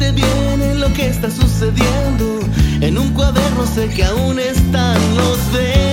Bien 0.00 0.62
en 0.62 0.80
lo 0.80 0.90
que 0.94 1.08
está 1.08 1.30
sucediendo. 1.30 2.40
En 2.80 2.96
un 2.96 3.12
cuaderno 3.12 3.66
sé 3.66 3.88
que 3.90 4.02
aún 4.02 4.38
están 4.38 4.96
los 5.14 5.52
versos 5.52 5.89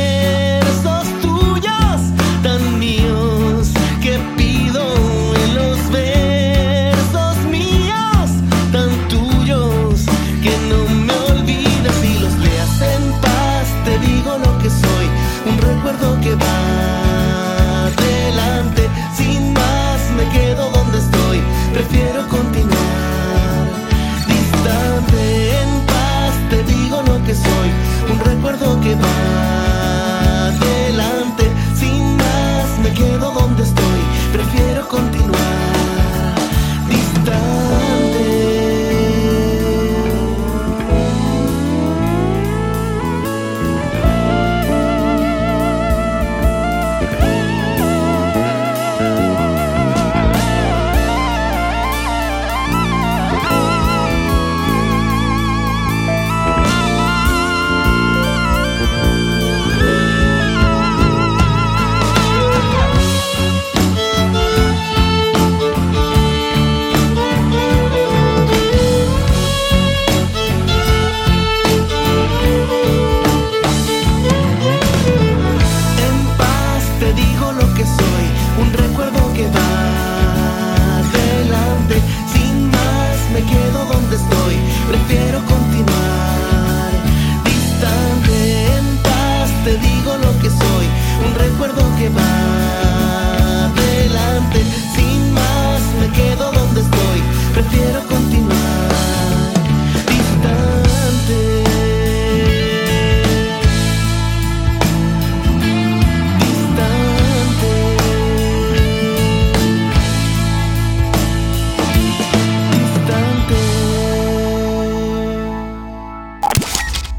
continuar. 34.87 35.46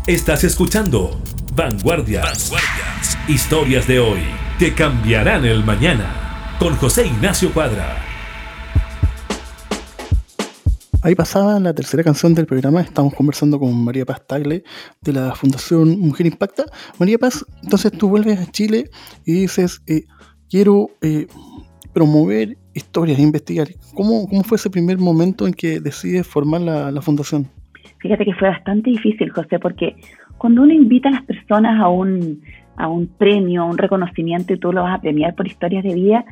Estás 0.09 0.43
escuchando 0.43 1.21
Vanguardias. 1.55 2.51
Historias 3.29 3.87
de 3.87 3.99
hoy 3.99 4.21
que 4.59 4.73
cambiarán 4.73 5.45
el 5.45 5.63
mañana. 5.63 6.57
Con 6.59 6.77
José 6.77 7.09
Ignacio 7.09 7.53
Cuadra. 7.53 7.95
Ahí 11.03 11.15
pasaba 11.15 11.61
la 11.61 11.75
tercera 11.75 12.03
canción 12.03 12.33
del 12.33 12.47
programa. 12.47 12.81
Estamos 12.81 13.13
conversando 13.13 13.61
con 13.61 13.85
María 13.85 14.07
Paz 14.07 14.27
Tagle 14.27 14.65
de 15.03 15.13
la 15.13 15.35
Fundación 15.35 16.01
Mujer 16.01 16.25
Impacta. 16.25 16.65
María 16.99 17.19
Paz, 17.19 17.45
entonces 17.63 17.93
tú 17.93 18.09
vuelves 18.09 18.41
a 18.41 18.51
Chile 18.51 18.89
y 19.27 19.43
dices, 19.43 19.83
eh, 19.87 20.07
quiero 20.49 20.89
eh, 21.03 21.27
promover 21.93 22.57
historias, 22.73 23.19
investigar. 23.19 23.69
¿Cómo, 23.95 24.27
¿Cómo 24.27 24.43
fue 24.43 24.57
ese 24.57 24.71
primer 24.71 24.97
momento 24.97 25.47
en 25.47 25.53
que 25.53 25.81
decides 25.81 26.27
formar 26.27 26.63
la 26.63 27.03
fundación? 27.03 27.58
Fíjate 27.99 28.25
que 28.25 28.35
fue 28.35 28.49
bastante 28.49 28.91
difícil, 28.91 29.31
José, 29.31 29.59
porque 29.59 29.97
cuando 30.37 30.63
uno 30.63 30.73
invita 30.73 31.09
a 31.09 31.13
las 31.13 31.23
personas 31.23 31.81
a 31.81 31.89
un, 31.89 32.43
a 32.77 32.89
un 32.89 33.09
premio, 33.09 33.63
a 33.63 33.67
un 33.67 33.79
reconocimiento 33.79 34.53
y 34.53 34.59
tú 34.59 34.73
lo 34.73 34.83
vas 34.83 34.97
a 34.97 35.01
premiar 35.01 35.35
por 35.35 35.47
historias 35.47 35.85
de 35.85 35.95
vida, 35.95 36.25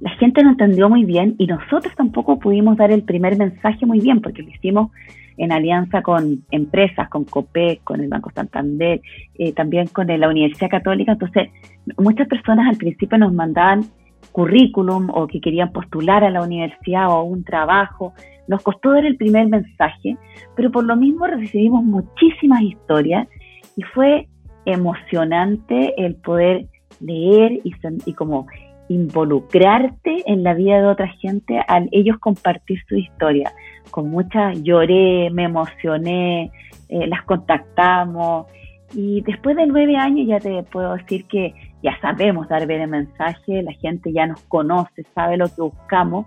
la 0.00 0.10
gente 0.16 0.42
no 0.42 0.50
entendió 0.50 0.88
muy 0.88 1.04
bien 1.04 1.36
y 1.38 1.46
nosotros 1.46 1.94
tampoco 1.94 2.38
pudimos 2.38 2.76
dar 2.76 2.90
el 2.90 3.02
primer 3.02 3.36
mensaje 3.36 3.86
muy 3.86 4.00
bien 4.00 4.20
porque 4.20 4.42
lo 4.42 4.48
hicimos 4.50 4.90
en 5.36 5.52
alianza 5.52 6.02
con 6.02 6.44
empresas, 6.50 7.08
con 7.08 7.24
COPEC, 7.24 7.82
con 7.82 8.00
el 8.00 8.08
Banco 8.08 8.30
Santander, 8.34 9.00
eh, 9.34 9.52
también 9.52 9.88
con 9.88 10.06
la 10.06 10.28
Universidad 10.28 10.70
Católica. 10.70 11.12
Entonces, 11.12 11.50
muchas 11.98 12.28
personas 12.28 12.68
al 12.68 12.76
principio 12.76 13.18
nos 13.18 13.32
mandaban 13.32 13.84
currículum 14.32 15.10
o 15.10 15.26
que 15.26 15.40
querían 15.40 15.72
postular 15.72 16.24
a 16.24 16.30
la 16.30 16.42
universidad 16.42 17.08
o 17.10 17.22
un 17.22 17.44
trabajo 17.44 18.14
nos 18.48 18.62
costó 18.62 18.92
dar 18.92 19.04
el 19.04 19.16
primer 19.16 19.48
mensaje, 19.48 20.16
pero 20.56 20.70
por 20.70 20.84
lo 20.84 20.96
mismo 20.96 21.26
recibimos 21.26 21.84
muchísimas 21.84 22.62
historias 22.62 23.28
y 23.76 23.82
fue 23.82 24.28
emocionante 24.66 25.94
el 25.96 26.16
poder 26.16 26.66
leer 27.00 27.52
y, 27.64 27.74
y 28.06 28.12
como 28.14 28.46
involucrarte 28.88 30.22
en 30.26 30.42
la 30.42 30.54
vida 30.54 30.80
de 30.80 30.86
otra 30.86 31.08
gente 31.20 31.60
al 31.68 31.88
ellos 31.92 32.18
compartir 32.18 32.78
su 32.88 32.96
historia. 32.96 33.52
Con 33.90 34.10
mucha 34.10 34.52
lloré, 34.52 35.30
me 35.30 35.44
emocioné, 35.44 36.50
eh, 36.88 37.06
las 37.06 37.22
contactamos 37.22 38.46
y 38.94 39.22
después 39.22 39.56
de 39.56 39.66
nueve 39.66 39.96
años 39.96 40.26
ya 40.28 40.38
te 40.38 40.62
puedo 40.64 40.94
decir 40.94 41.26
que 41.26 41.54
ya 41.82 41.98
sabemos 42.00 42.48
dar 42.48 42.66
bien 42.66 42.82
el 42.82 42.90
mensaje, 42.90 43.62
la 43.62 43.72
gente 43.72 44.12
ya 44.12 44.26
nos 44.26 44.40
conoce, 44.42 45.04
sabe 45.14 45.36
lo 45.36 45.46
que 45.46 45.62
buscamos 45.62 46.26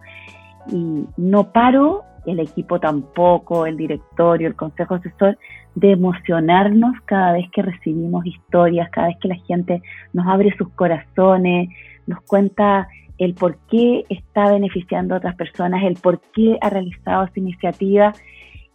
y 0.71 1.05
no 1.17 1.51
paro, 1.51 2.03
el 2.25 2.39
equipo 2.39 2.79
tampoco, 2.79 3.65
el 3.65 3.77
directorio, 3.77 4.47
el 4.47 4.55
consejo 4.55 4.95
asesor, 4.95 5.37
de 5.75 5.91
emocionarnos 5.91 6.93
cada 7.05 7.33
vez 7.33 7.49
que 7.51 7.61
recibimos 7.61 8.25
historias, 8.25 8.89
cada 8.89 9.07
vez 9.07 9.17
que 9.21 9.27
la 9.29 9.35
gente 9.35 9.81
nos 10.13 10.27
abre 10.27 10.55
sus 10.57 10.69
corazones, 10.69 11.69
nos 12.05 12.21
cuenta 12.21 12.87
el 13.17 13.33
por 13.33 13.57
qué 13.69 14.03
está 14.09 14.51
beneficiando 14.51 15.15
a 15.15 15.17
otras 15.17 15.35
personas, 15.35 15.83
el 15.83 15.95
por 15.95 16.19
qué 16.33 16.57
ha 16.61 16.69
realizado 16.69 17.25
esa 17.25 17.39
iniciativa 17.39 18.13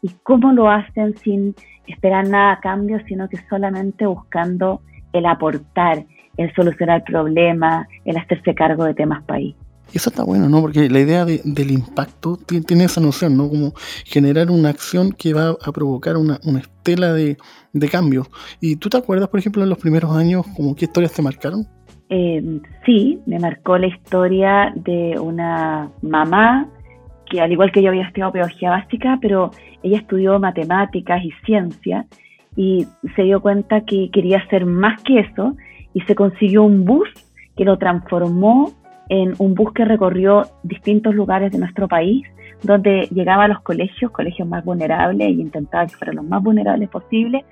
y 0.01 0.11
cómo 0.23 0.53
lo 0.53 0.69
hacen 0.71 1.17
sin 1.19 1.55
esperar 1.87 2.29
nada 2.29 2.53
a 2.53 2.61
cambio, 2.61 3.01
sino 3.07 3.29
que 3.29 3.39
solamente 3.49 4.07
buscando 4.07 4.81
el 5.13 5.27
aportar, 5.27 6.05
el 6.37 6.53
solucionar 6.55 7.05
problemas, 7.05 7.87
el 8.05 8.17
hacerse 8.17 8.55
cargo 8.55 8.85
de 8.85 8.95
temas 8.95 9.23
país. 9.25 9.55
Y 9.93 9.99
eso 9.99 10.11
está 10.11 10.25
bueno, 10.25 10.49
¿no? 10.49 10.61
Porque 10.61 10.89
la 10.89 11.01
idea 11.01 11.25
del 11.25 11.71
impacto 11.71 12.39
tiene, 12.39 12.85
esa 12.85 13.01
noción, 13.01 13.37
¿no? 13.37 13.49
Como 13.49 13.73
generar 14.05 14.51
una 14.51 14.71
acción 14.71 15.13
que 15.13 15.35
va 15.35 15.51
a 15.51 15.73
provocar 15.73 16.17
una, 16.17 16.39
estela 16.59 17.13
de, 17.13 17.37
de 17.73 17.89
cambios. 17.89 18.29
¿Y 18.61 18.77
tú 18.77 18.89
te 18.89 18.97
acuerdas, 18.97 19.29
por 19.29 19.41
ejemplo, 19.41 19.63
en 19.63 19.69
los 19.69 19.79
primeros 19.79 20.17
años, 20.17 20.47
como 20.57 20.75
qué 20.75 20.87
historias 20.87 21.13
te 21.13 21.23
marcaron? 21.23 21.67
Eh, 22.09 22.61
sí, 22.85 23.21
me 23.27 23.39
marcó 23.39 23.79
la 23.79 23.87
historia 23.87 24.73
de 24.77 25.19
una 25.19 25.91
mamá 26.03 26.69
que 27.31 27.41
al 27.41 27.51
igual 27.51 27.73
que 27.73 27.83
yo 27.83 27.89
había 27.89 28.05
estudiado 28.05 28.33
pedagogía 28.33 28.71
básica, 28.71 29.19
pero 29.21 29.51
ella 29.83 29.99
estudió 29.99 30.39
matemáticas 30.39 31.25
y 31.25 31.31
ciencia 31.47 32.05
y 32.55 32.87
se 33.17 33.23
dio 33.23 33.41
cuenta 33.41 33.83
que 33.87 34.11
quería 34.13 34.39
hacer 34.39 34.67
más 34.67 35.03
que 35.03 35.21
eso 35.21 35.57
y 35.95 36.03
se 36.03 36.15
consiguió 36.15 36.63
un 36.65 36.85
bus 36.85 37.09
que 37.57 37.65
lo 37.65 37.79
transformó 37.79 38.73
en 39.09 39.35
un 39.39 39.55
bus 39.55 39.73
que 39.73 39.85
recorrió 39.85 40.45
distintos 40.63 41.15
lugares 41.15 41.53
de 41.53 41.59
nuestro 41.59 41.89
país, 41.89 42.27
donde 42.63 43.09
llegaba 43.11 43.45
a 43.45 43.49
los 43.49 43.61
colegios, 43.61 44.11
colegios 44.11 44.49
más 44.49 44.65
vulnerables, 44.65 45.29
y 45.29 45.41
intentaba 45.41 45.87
que 45.87 46.13
los 46.13 46.25
más 46.25 46.43
vulnerables 46.43 46.89
posibles, 46.89 47.45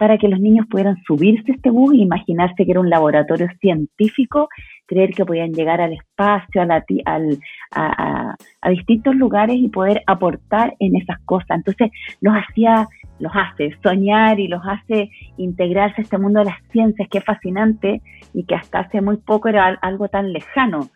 para 0.00 0.16
que 0.16 0.28
los 0.28 0.40
niños 0.40 0.66
pudieran 0.70 0.96
subirse 1.06 1.52
a 1.52 1.54
este 1.56 1.68
bus 1.68 1.92
e 1.92 1.98
imaginarse 1.98 2.64
que 2.64 2.70
era 2.70 2.80
un 2.80 2.88
laboratorio 2.88 3.48
científico, 3.60 4.48
creer 4.86 5.10
que 5.10 5.26
podían 5.26 5.52
llegar 5.52 5.82
al 5.82 5.92
espacio, 5.92 6.62
a, 6.62 6.64
la, 6.64 6.82
al, 7.04 7.38
a, 7.70 8.34
a, 8.62 8.70
distintos 8.70 9.14
lugares 9.14 9.56
y 9.58 9.68
poder 9.68 10.00
aportar 10.06 10.74
en 10.78 10.96
esas 10.96 11.20
cosas. 11.26 11.50
Entonces 11.50 11.90
los 12.22 12.32
hacía, 12.32 12.88
los 13.20 13.32
hace 13.34 13.76
soñar 13.82 14.40
y 14.40 14.48
los 14.48 14.62
hace 14.64 15.10
integrarse 15.36 16.00
a 16.00 16.04
este 16.04 16.18
mundo 16.18 16.40
de 16.40 16.46
las 16.46 16.58
ciencias 16.72 17.08
que 17.08 17.18
es 17.18 17.24
fascinante 17.24 18.02
y 18.34 18.44
que 18.44 18.54
hasta 18.54 18.80
hace 18.80 19.00
muy 19.00 19.18
poco 19.18 19.48
era 19.48 19.78
algo 19.82 20.08
tan 20.08 20.32
lejano. 20.32 20.88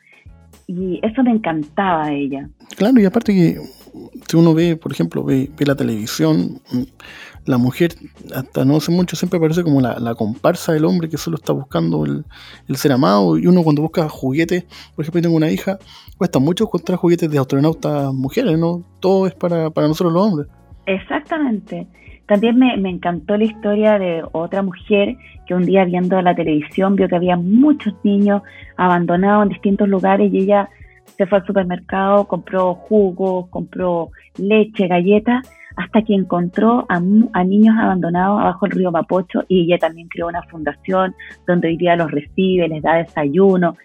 Y 0.66 0.98
eso 1.02 1.22
me 1.22 1.30
encantaba 1.30 2.06
de 2.06 2.18
ella. 2.18 2.48
Claro, 2.76 2.98
y 2.98 3.04
aparte 3.04 3.34
que 3.34 3.58
si 4.28 4.36
uno 4.36 4.54
ve, 4.54 4.76
por 4.76 4.92
ejemplo, 4.92 5.22
ve, 5.22 5.50
ve 5.56 5.66
la 5.66 5.74
televisión, 5.74 6.60
la 7.46 7.58
mujer, 7.58 7.94
hasta 8.34 8.64
no 8.64 8.76
hace 8.76 8.90
mucho, 8.90 9.16
siempre 9.16 9.38
parece 9.38 9.62
como 9.62 9.80
la, 9.80 10.14
comparsa 10.14 10.72
del 10.72 10.84
hombre 10.84 11.08
que 11.08 11.18
solo 11.18 11.36
está 11.36 11.52
buscando 11.52 12.04
el, 12.04 12.24
ser 12.76 12.92
amado. 12.92 13.38
Y 13.38 13.46
uno 13.46 13.62
cuando 13.62 13.82
busca 13.82 14.08
juguetes, 14.08 14.64
por 14.94 15.04
ejemplo, 15.04 15.20
yo 15.20 15.22
tengo 15.22 15.36
una 15.36 15.50
hija, 15.50 15.78
cuesta 16.16 16.38
mucho 16.38 16.64
encontrar 16.64 16.98
juguetes 16.98 17.30
de 17.30 17.38
astronautas 17.38 18.12
mujeres, 18.14 18.58
¿no? 18.58 18.82
Todo 19.00 19.26
es 19.26 19.34
para, 19.34 19.68
nosotros 19.68 20.12
los 20.12 20.22
hombres. 20.22 20.48
Exactamente. 20.86 21.86
También 22.26 22.58
me, 22.58 22.72
encantó 22.88 23.36
la 23.36 23.44
historia 23.44 23.98
de 23.98 24.24
otra 24.32 24.62
mujer 24.62 25.16
que 25.46 25.54
un 25.54 25.66
día 25.66 25.84
viendo 25.84 26.20
la 26.22 26.34
televisión 26.34 26.96
vio 26.96 27.08
que 27.08 27.16
había 27.16 27.36
muchos 27.36 27.94
niños 28.02 28.42
abandonados 28.76 29.44
en 29.44 29.48
distintos 29.50 29.88
lugares 29.88 30.32
y 30.32 30.38
ella 30.38 30.70
se 31.16 31.26
fue 31.26 31.38
al 31.38 31.46
supermercado, 31.46 32.26
compró 32.26 32.74
jugos, 32.74 33.48
compró 33.48 34.10
leche, 34.38 34.88
galletas 34.88 35.46
hasta 35.76 36.02
que 36.02 36.14
encontró 36.14 36.86
a, 36.88 37.00
niños 37.00 37.76
abandonados 37.78 38.40
abajo 38.40 38.66
del 38.66 38.78
río 38.78 38.92
Mapocho 38.92 39.44
y 39.48 39.64
ella 39.64 39.78
también 39.78 40.08
creó 40.08 40.28
una 40.28 40.42
fundación 40.44 41.14
donde 41.46 41.68
hoy 41.68 41.76
día 41.76 41.96
los 41.96 42.10
recibe, 42.10 42.68
les 42.68 42.82
da 42.82 42.94
desayuno. 42.94 43.76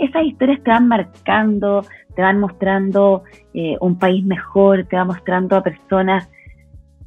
esas 0.00 0.24
historias 0.24 0.62
te 0.62 0.70
van 0.70 0.88
marcando, 0.88 1.84
te 2.14 2.22
van 2.22 2.40
mostrando 2.40 3.22
eh, 3.54 3.76
un 3.80 3.98
país 3.98 4.24
mejor, 4.24 4.84
te 4.84 4.96
van 4.96 5.06
mostrando 5.06 5.56
a 5.56 5.62
personas 5.62 6.28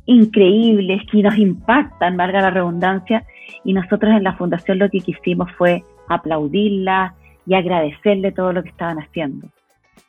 increíbles 0.06 1.02
que 1.12 1.22
nos 1.22 1.38
impactan, 1.38 2.18
valga 2.18 2.41
la 2.41 2.52
redundancia, 2.52 3.26
y 3.63 3.74
nosotros 3.74 4.12
en 4.15 4.24
la 4.24 4.36
fundación 4.36 4.80
lo 4.80 4.89
que 4.89 5.00
quisimos 5.00 5.52
fue 5.58 5.84
aplaudirlas 6.08 7.13
y 7.46 7.56
agradecerle 7.56 8.32
todo 8.32 8.54
lo 8.54 8.63
que 8.63 8.70
estaban 8.70 8.98
haciendo. 9.00 9.48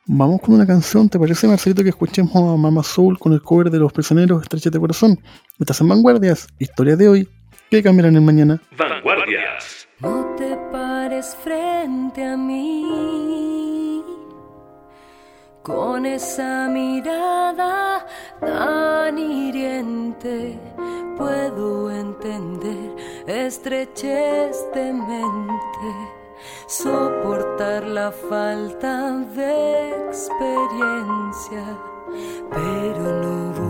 Vamos 0.05 0.39
con 0.41 0.55
una 0.55 0.65
canción, 0.65 1.09
¿te 1.09 1.19
parece, 1.19 1.47
Marcelito, 1.47 1.83
que 1.83 1.89
escuchemos 1.89 2.33
a 2.35 2.55
Mama 2.55 2.81
Soul 2.81 3.19
con 3.19 3.33
el 3.33 3.41
cover 3.41 3.69
de 3.69 3.79
Los 3.79 3.91
Prisioneros 3.91 4.41
Estreches 4.41 4.71
de 4.71 4.79
Corazón? 4.79 5.19
Estás 5.59 5.81
en 5.81 5.89
Vanguardias, 5.89 6.47
historia 6.59 6.95
de 6.95 7.09
hoy, 7.09 7.29
que 7.69 7.83
cambiarán 7.83 8.15
en 8.15 8.25
mañana. 8.25 8.61
Vanguardias. 8.77 9.87
No 9.99 10.25
te 10.37 10.55
pares 10.71 11.35
frente 11.43 12.23
a 12.23 12.37
mí 12.37 13.56
con 15.67 16.05
esa 16.05 16.69
mirada 16.69 18.05
tan 18.39 19.17
hiriente. 19.17 20.57
Puedo 21.17 21.91
entender 21.91 22.95
estrechez 23.27 24.65
soportar 26.67 27.83
la 27.83 28.11
falta 28.11 29.11
de 29.35 29.89
experiencia, 30.07 31.65
pero 32.49 33.03
no 33.21 33.53
voy 33.53 33.66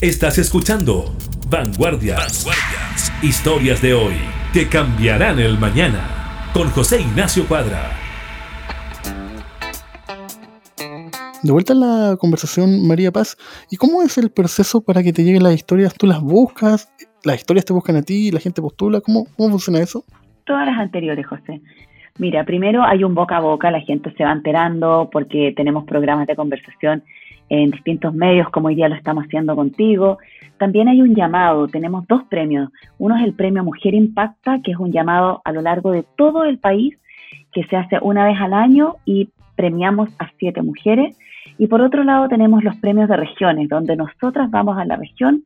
Estás 0.00 0.38
escuchando 0.38 1.06
Vanguardias. 1.50 2.46
Historias 3.20 3.82
de 3.82 3.94
hoy 3.94 4.14
que 4.52 4.68
cambiarán 4.68 5.40
el 5.40 5.58
mañana. 5.58 6.50
Con 6.54 6.68
José 6.68 7.00
Ignacio 7.00 7.44
Cuadra. 7.48 7.90
De 11.42 11.50
vuelta 11.50 11.72
a 11.72 11.76
la 11.76 12.16
conversación, 12.16 12.86
María 12.86 13.10
Paz. 13.10 13.36
¿Y 13.72 13.76
cómo 13.76 14.00
es 14.02 14.16
el 14.18 14.30
proceso 14.30 14.80
para 14.82 15.02
que 15.02 15.12
te 15.12 15.24
lleguen 15.24 15.42
las 15.42 15.54
historias? 15.54 15.92
¿Tú 15.94 16.06
las 16.06 16.20
buscas? 16.20 16.94
¿Las 17.24 17.38
historias 17.38 17.64
te 17.64 17.72
buscan 17.72 17.96
a 17.96 18.02
ti? 18.02 18.30
¿La 18.30 18.38
gente 18.38 18.62
postula? 18.62 19.00
¿Cómo, 19.00 19.26
cómo 19.36 19.50
funciona 19.50 19.80
eso? 19.80 20.04
Todas 20.44 20.64
las 20.64 20.78
anteriores, 20.78 21.26
José. 21.26 21.60
Mira, 22.18 22.44
primero 22.44 22.84
hay 22.84 23.02
un 23.02 23.16
boca 23.16 23.38
a 23.38 23.40
boca, 23.40 23.72
la 23.72 23.80
gente 23.80 24.14
se 24.16 24.22
va 24.22 24.30
enterando 24.30 25.08
porque 25.10 25.52
tenemos 25.56 25.84
programas 25.86 26.28
de 26.28 26.36
conversación 26.36 27.02
en 27.48 27.70
distintos 27.70 28.14
medios, 28.14 28.48
como 28.50 28.68
hoy 28.68 28.74
día 28.74 28.88
lo 28.88 28.94
estamos 28.94 29.24
haciendo 29.24 29.56
contigo. 29.56 30.18
También 30.58 30.88
hay 30.88 31.00
un 31.02 31.14
llamado, 31.14 31.68
tenemos 31.68 32.06
dos 32.06 32.24
premios. 32.24 32.70
Uno 32.98 33.16
es 33.16 33.24
el 33.24 33.34
premio 33.34 33.64
Mujer 33.64 33.94
Impacta, 33.94 34.60
que 34.62 34.72
es 34.72 34.78
un 34.78 34.92
llamado 34.92 35.40
a 35.44 35.52
lo 35.52 35.62
largo 35.62 35.92
de 35.92 36.04
todo 36.16 36.44
el 36.44 36.58
país, 36.58 36.96
que 37.52 37.64
se 37.64 37.76
hace 37.76 37.98
una 38.02 38.26
vez 38.26 38.38
al 38.40 38.52
año 38.52 38.96
y 39.04 39.30
premiamos 39.56 40.10
a 40.18 40.30
siete 40.38 40.62
mujeres. 40.62 41.16
Y 41.58 41.66
por 41.66 41.80
otro 41.80 42.04
lado 42.04 42.28
tenemos 42.28 42.62
los 42.62 42.76
premios 42.76 43.08
de 43.08 43.16
regiones, 43.16 43.68
donde 43.68 43.96
nosotras 43.96 44.50
vamos 44.50 44.78
a 44.78 44.84
la 44.84 44.96
región, 44.96 45.44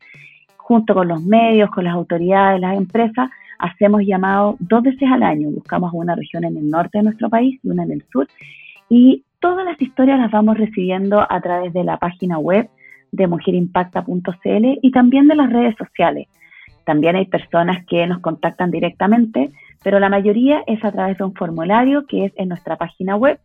junto 0.56 0.94
con 0.94 1.08
los 1.08 1.22
medios, 1.22 1.70
con 1.70 1.84
las 1.84 1.94
autoridades, 1.94 2.60
las 2.60 2.76
empresas, 2.76 3.30
hacemos 3.58 4.02
llamados 4.04 4.56
dos 4.58 4.82
veces 4.82 5.08
al 5.10 5.22
año. 5.22 5.50
Buscamos 5.50 5.92
una 5.94 6.14
región 6.14 6.44
en 6.44 6.56
el 6.56 6.68
norte 6.68 6.98
de 6.98 7.04
nuestro 7.04 7.30
país 7.30 7.58
y 7.62 7.68
una 7.68 7.84
en 7.84 7.92
el 7.92 8.04
sur. 8.12 8.26
Y 8.88 9.24
todas 9.42 9.66
las 9.66 9.82
historias 9.82 10.20
las 10.20 10.30
vamos 10.30 10.56
recibiendo 10.56 11.26
a 11.28 11.40
través 11.40 11.72
de 11.72 11.82
la 11.82 11.98
página 11.98 12.38
web 12.38 12.70
de 13.10 13.26
mujerimpacta.cl 13.26 14.78
y 14.80 14.90
también 14.92 15.26
de 15.26 15.34
las 15.34 15.52
redes 15.52 15.74
sociales. 15.76 16.28
También 16.86 17.16
hay 17.16 17.26
personas 17.26 17.84
que 17.86 18.06
nos 18.06 18.20
contactan 18.20 18.70
directamente, 18.70 19.50
pero 19.82 19.98
la 19.98 20.08
mayoría 20.08 20.62
es 20.66 20.82
a 20.84 20.92
través 20.92 21.18
de 21.18 21.24
un 21.24 21.34
formulario 21.34 22.06
que 22.06 22.26
es 22.26 22.32
en 22.36 22.48
nuestra 22.48 22.76
página 22.76 23.16
web, 23.16 23.40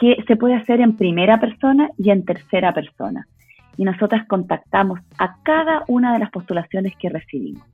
que 0.00 0.16
se 0.26 0.36
puede 0.36 0.54
hacer 0.54 0.80
en 0.80 0.96
primera 0.96 1.38
persona 1.38 1.90
y 1.98 2.10
en 2.10 2.24
tercera 2.24 2.72
persona. 2.72 3.28
Y 3.76 3.84
nosotras 3.84 4.26
contactamos 4.26 4.98
a 5.18 5.36
cada 5.42 5.84
una 5.88 6.14
de 6.14 6.20
las 6.20 6.30
postulaciones 6.30 6.94
que 6.98 7.10
recibimos. 7.10 7.73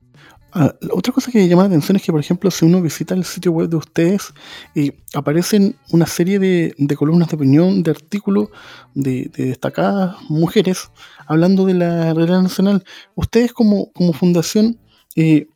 Ah, 0.53 0.73
otra 0.91 1.13
cosa 1.13 1.31
que 1.31 1.47
llama 1.47 1.63
la 1.63 1.69
atención 1.69 1.95
es 1.95 2.03
que, 2.03 2.11
por 2.11 2.19
ejemplo, 2.19 2.51
si 2.51 2.65
uno 2.65 2.81
visita 2.81 3.13
el 3.13 3.23
sitio 3.23 3.53
web 3.53 3.69
de 3.69 3.77
ustedes, 3.77 4.33
y 4.75 4.91
aparecen 5.15 5.75
una 5.93 6.05
serie 6.05 6.39
de, 6.39 6.95
columnas 6.97 7.29
de 7.29 7.37
opinión, 7.37 7.83
de 7.83 7.91
artículos 7.91 8.49
de, 8.93 9.31
destacadas 9.33 10.17
mujeres 10.29 10.91
hablando 11.25 11.65
de 11.65 11.75
la 11.75 12.13
realidad 12.13 12.41
nacional. 12.41 12.83
Ustedes 13.15 13.53
como, 13.53 13.93
como 13.93 14.11
fundación, 14.11 14.77
eh, 15.15 15.47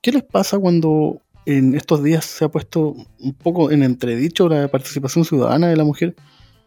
¿qué 0.00 0.12
les 0.12 0.22
pasa 0.22 0.58
cuando 0.58 1.20
en 1.44 1.74
estos 1.74 2.02
días 2.04 2.24
se 2.24 2.44
ha 2.44 2.48
puesto 2.48 2.94
un 3.18 3.34
poco 3.34 3.72
en 3.72 3.82
entredicho 3.82 4.48
la 4.48 4.68
participación 4.68 5.24
ciudadana 5.24 5.66
de 5.66 5.76
la 5.76 5.84
mujer? 5.84 6.14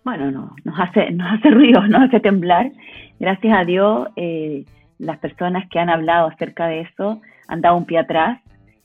Bueno, 0.04 0.32
no, 0.32 0.56
nos 0.65 0.80
hace, 0.80 1.12
nos 1.12 1.28
hace 1.32 1.49
ruido, 1.52 1.82
nos 1.88 2.02
hace 2.02 2.19
temblar. 2.19 2.71
Gracias 3.19 3.58
a 3.58 3.63
Dios, 3.63 4.08
eh, 4.17 4.65
las 4.99 5.17
personas 5.17 5.67
que 5.69 5.79
han 5.79 5.89
hablado 5.89 6.27
acerca 6.27 6.67
de 6.67 6.81
eso 6.81 7.21
han 7.47 7.62
dado 7.62 7.77
un 7.77 7.85
pie 7.85 7.99
atrás 7.99 8.39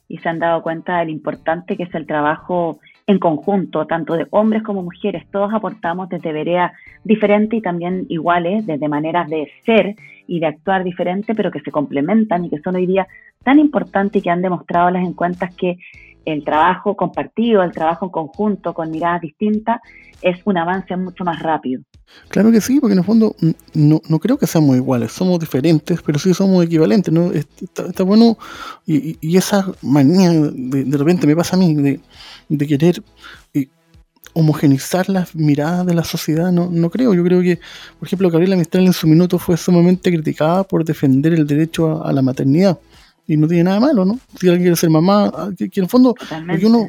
y 0.07 0.17
se 0.17 0.29
han 0.29 0.39
dado 0.39 0.63
cuenta 0.63 0.99
de 0.99 1.05
lo 1.05 1.11
importante 1.11 1.77
que 1.77 1.83
es 1.83 1.93
el 1.93 2.07
trabajo 2.07 2.79
en 3.07 3.19
conjunto, 3.19 3.85
tanto 3.85 4.15
de 4.15 4.25
hombres 4.31 4.63
como 4.63 4.81
mujeres. 4.81 5.29
Todos 5.31 5.53
aportamos 5.53 6.09
desde 6.09 6.31
veredas 6.31 6.71
diferentes 7.03 7.59
y 7.59 7.61
también 7.61 8.05
iguales, 8.09 8.65
desde 8.65 8.87
maneras 8.87 9.29
de 9.29 9.51
ser 9.65 9.95
y 10.27 10.39
de 10.39 10.47
actuar 10.47 10.83
diferente, 10.83 11.35
pero 11.35 11.51
que 11.51 11.59
se 11.59 11.71
complementan 11.71 12.45
y 12.45 12.49
que 12.49 12.61
son 12.61 12.75
hoy 12.75 12.87
día 12.87 13.07
tan 13.43 13.59
importantes 13.59 14.19
y 14.19 14.23
que 14.23 14.31
han 14.31 14.41
demostrado 14.41 14.89
las 14.89 15.05
encuestas 15.05 15.55
que 15.55 15.77
el 16.25 16.43
trabajo 16.43 16.95
compartido, 16.95 17.61
el 17.61 17.71
trabajo 17.71 18.05
en 18.05 18.11
conjunto, 18.11 18.73
con 18.73 18.89
miradas 18.89 19.21
distintas, 19.21 19.79
es 20.21 20.41
un 20.45 20.57
avance 20.57 20.95
mucho 20.97 21.23
más 21.23 21.39
rápido. 21.43 21.83
Claro 22.29 22.51
que 22.51 22.61
sí, 22.61 22.79
porque 22.79 22.93
en 22.93 22.99
el 22.99 23.05
fondo 23.05 23.35
mm, 23.39 23.51
no, 23.73 24.01
no 24.07 24.19
creo 24.19 24.37
que 24.37 24.47
seamos 24.47 24.75
iguales, 24.75 25.11
somos 25.11 25.39
diferentes, 25.39 26.01
pero 26.01 26.19
sí 26.19 26.33
somos 26.33 26.65
equivalentes, 26.65 27.13
¿no? 27.13 27.31
Está, 27.31 28.03
bueno, 28.03 28.37
y, 28.85 29.37
esa 29.37 29.71
manía 29.81 30.31
de, 30.31 30.97
repente 30.97 31.27
me 31.27 31.35
pasa 31.35 31.55
a 31.55 31.59
mí, 31.59 31.73
de, 31.75 32.67
querer 32.67 33.03
eh, 33.53 33.67
homogenizar 34.33 35.09
las 35.09 35.35
miradas 35.35 35.85
de 35.85 35.93
la 35.93 36.03
sociedad, 36.03 36.51
no, 36.51 36.69
no 36.71 36.89
creo, 36.89 37.13
yo 37.13 37.23
creo 37.23 37.41
que, 37.41 37.59
por 37.99 38.07
ejemplo, 38.07 38.29
Gabriela 38.29 38.55
Mistral 38.55 38.85
en 38.85 38.93
su 38.93 39.07
minuto 39.07 39.37
fue 39.37 39.55
sumamente 39.57 40.11
criticada 40.11 40.63
por 40.63 40.83
defender 40.83 41.33
el 41.33 41.45
derecho 41.45 42.03
a, 42.03 42.11
la 42.11 42.21
maternidad, 42.21 42.79
y 43.27 43.37
no 43.37 43.47
tiene 43.47 43.65
nada 43.65 43.79
malo, 43.79 44.05
¿no? 44.05 44.19
Si 44.39 44.47
alguien 44.47 44.63
quiere 44.63 44.75
ser 44.75 44.89
mamá, 44.89 45.31
ah, 45.33 45.49
que, 45.57 45.65
en 45.65 45.83
el 45.83 45.89
fondo, 45.89 46.15
uno 46.63 46.87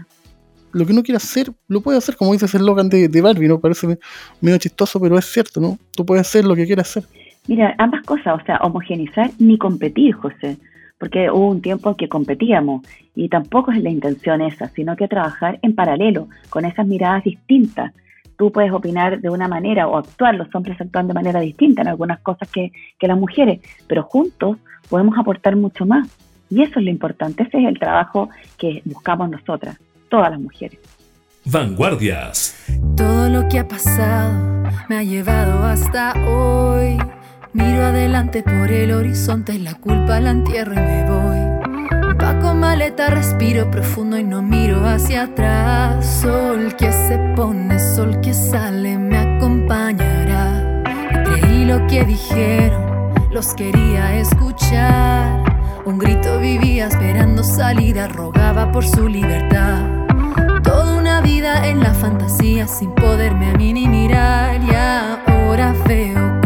lo 0.77 0.85
que 0.85 0.93
uno 0.93 1.03
quiera 1.03 1.17
hacer, 1.17 1.51
lo 1.69 1.81
puede 1.81 1.97
hacer, 1.97 2.17
como 2.17 2.33
dice 2.33 2.45
el 2.45 2.61
eslogan 2.61 2.91
de, 2.91 3.09
de, 3.09 3.21
Barbie, 3.23 3.49
¿no? 3.49 3.59
Parece 3.59 3.99
medio 4.43 4.59
chistoso, 4.59 5.01
pero 5.01 5.17
es 5.17 5.25
cierto, 5.25 5.59
¿no? 5.59 5.79
Tú 5.97 6.05
puedes 6.05 6.27
hacer 6.27 6.45
lo 6.45 6.55
que 6.55 6.67
quieras 6.67 6.91
hacer. 6.91 7.05
Mira, 7.49 7.75
ambas 7.79 8.03
cosas, 8.03 8.39
o 8.39 8.45
sea, 8.45 8.59
homogenizar 8.59 9.31
ni 9.39 9.57
competir, 9.57 10.13
José, 10.15 10.59
porque 10.99 11.31
hubo 11.31 11.49
un 11.49 11.63
tiempo 11.63 11.89
en 11.89 11.95
que 11.95 12.11
competíamos 12.11 12.83
y 13.15 13.31
tampoco 13.31 13.73
es 13.73 13.83
la 13.83 13.89
intención 13.89 14.43
esa, 14.43 14.69
sino 14.69 14.97
que 14.97 15.09
trabajar 15.09 15.59
en 15.63 15.75
paralelo, 15.75 16.29
con 16.51 16.67
esas 16.67 16.87
miradas 16.87 17.25
distintas. 17.25 17.95
Tú 18.37 18.53
puedes 18.53 18.71
opinar 18.71 19.23
de 19.23 19.31
una 19.31 19.49
manera 19.49 19.89
o 19.89 19.97
actuar, 19.97 20.35
los 20.35 20.55
hombres 20.55 20.79
actúan 20.79 21.09
de 21.09 21.15
manera 21.15 21.41
distinta 21.41 21.81
en 21.81 21.89
algunas 21.89 22.21
cosas 22.21 22.51
que, 22.51 22.71
que 22.99 23.09
las 23.09 23.19
mujeres, 23.19 23.61
pero 23.87 24.03
juntos 24.03 24.59
podemos 24.91 25.17
aportar 25.19 25.57
mucho 25.57 25.87
más. 25.87 26.07
Y 26.51 26.63
eso 26.63 26.81
es 26.81 26.85
lo 26.85 26.91
importante, 26.91 27.45
ese 27.45 27.59
es 27.59 27.65
el 27.65 27.79
trabajo 27.79 28.29
que 28.59 28.83
buscamos 28.85 29.31
nosotras 29.31 29.79
todas 30.09 30.31
las 30.31 30.41
mujeres. 30.41 30.79
Vanguardias. 31.45 32.57
Todo 32.97 33.29
lo 33.29 33.49
que 33.49 33.61
ha 33.61 33.69
pasado 33.69 34.33
me 34.89 34.99
ha 34.99 35.03
llevado 35.03 35.65
hasta 35.65 36.15
hoy. 36.29 36.99
Miro 37.53 37.87
adelante 37.87 38.43
por 38.43 38.71
el 38.71 38.93
horizonte, 38.93 39.59
la 39.59 39.75
culpa 39.75 40.21
la 40.21 40.31
entierro 40.31 40.75
y 40.75 40.77
me 40.77 41.05
voy. 41.09 42.17
Paco 42.19 42.55
maleta, 42.55 43.11
respiro 43.11 43.71
profundo 43.71 44.19
y 44.19 44.25
no 44.25 44.43
miro 44.43 44.85
hacia 44.85 45.23
atrás. 45.23 46.05
Sol 46.21 46.75
que 46.77 46.91
se 46.93 47.17
pone, 47.37 47.79
sol 47.79 48.21
que 48.21 48.35
sale, 48.35 48.99
me 48.99 49.17
acompañará. 49.17 50.83
creí 51.25 51.65
lo 51.65 51.87
que 51.87 52.05
dijeron, 52.05 53.15
los 53.31 53.55
quería 53.55 54.19
escuchar. 54.19 55.46
Un 55.87 55.99
grito 55.99 56.41
vivía 56.41 56.89
esperando 56.89 57.45
salida, 57.45 58.09
rogaba 58.09 58.73
por 58.73 58.85
su 58.85 59.09
libertad. 59.09 59.97
Vida 61.23 61.67
en 61.67 61.81
la 61.81 61.95
fantasía 61.95 62.69
sin 62.69 62.91
poderme 62.91 63.51
a 63.51 63.55
mí 63.55 63.73
ni 63.73 63.89
mirar 63.89 64.61
y 64.63 64.75
ahora 64.75 65.75
veo 65.87 66.46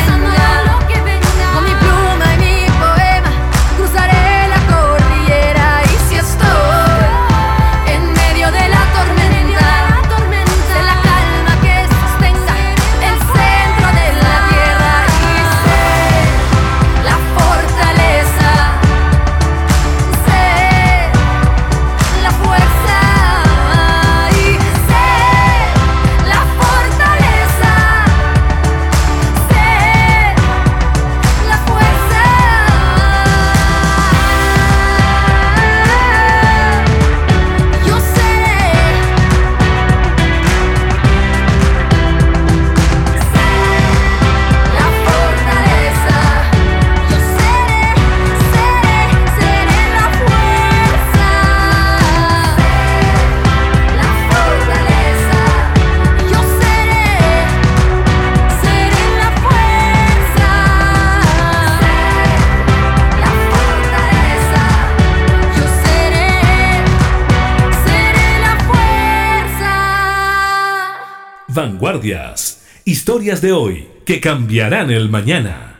Vanguardias. 71.81 72.61
Historias 72.85 73.41
de 73.41 73.53
hoy 73.53 73.87
que 74.05 74.21
cambiarán 74.21 74.91
el 74.91 75.09
mañana. 75.09 75.79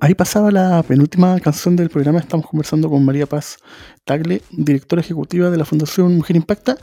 Ahí 0.00 0.14
pasaba 0.14 0.50
la 0.50 0.82
penúltima 0.82 1.40
canción 1.40 1.74
del 1.74 1.88
programa. 1.88 2.18
Estamos 2.18 2.46
conversando 2.46 2.90
con 2.90 3.02
María 3.02 3.24
Paz 3.24 3.56
Tagle, 4.04 4.42
directora 4.50 5.00
ejecutiva 5.00 5.48
de 5.48 5.56
la 5.56 5.64
Fundación 5.64 6.14
Mujer 6.14 6.36
Impacta. 6.36 6.76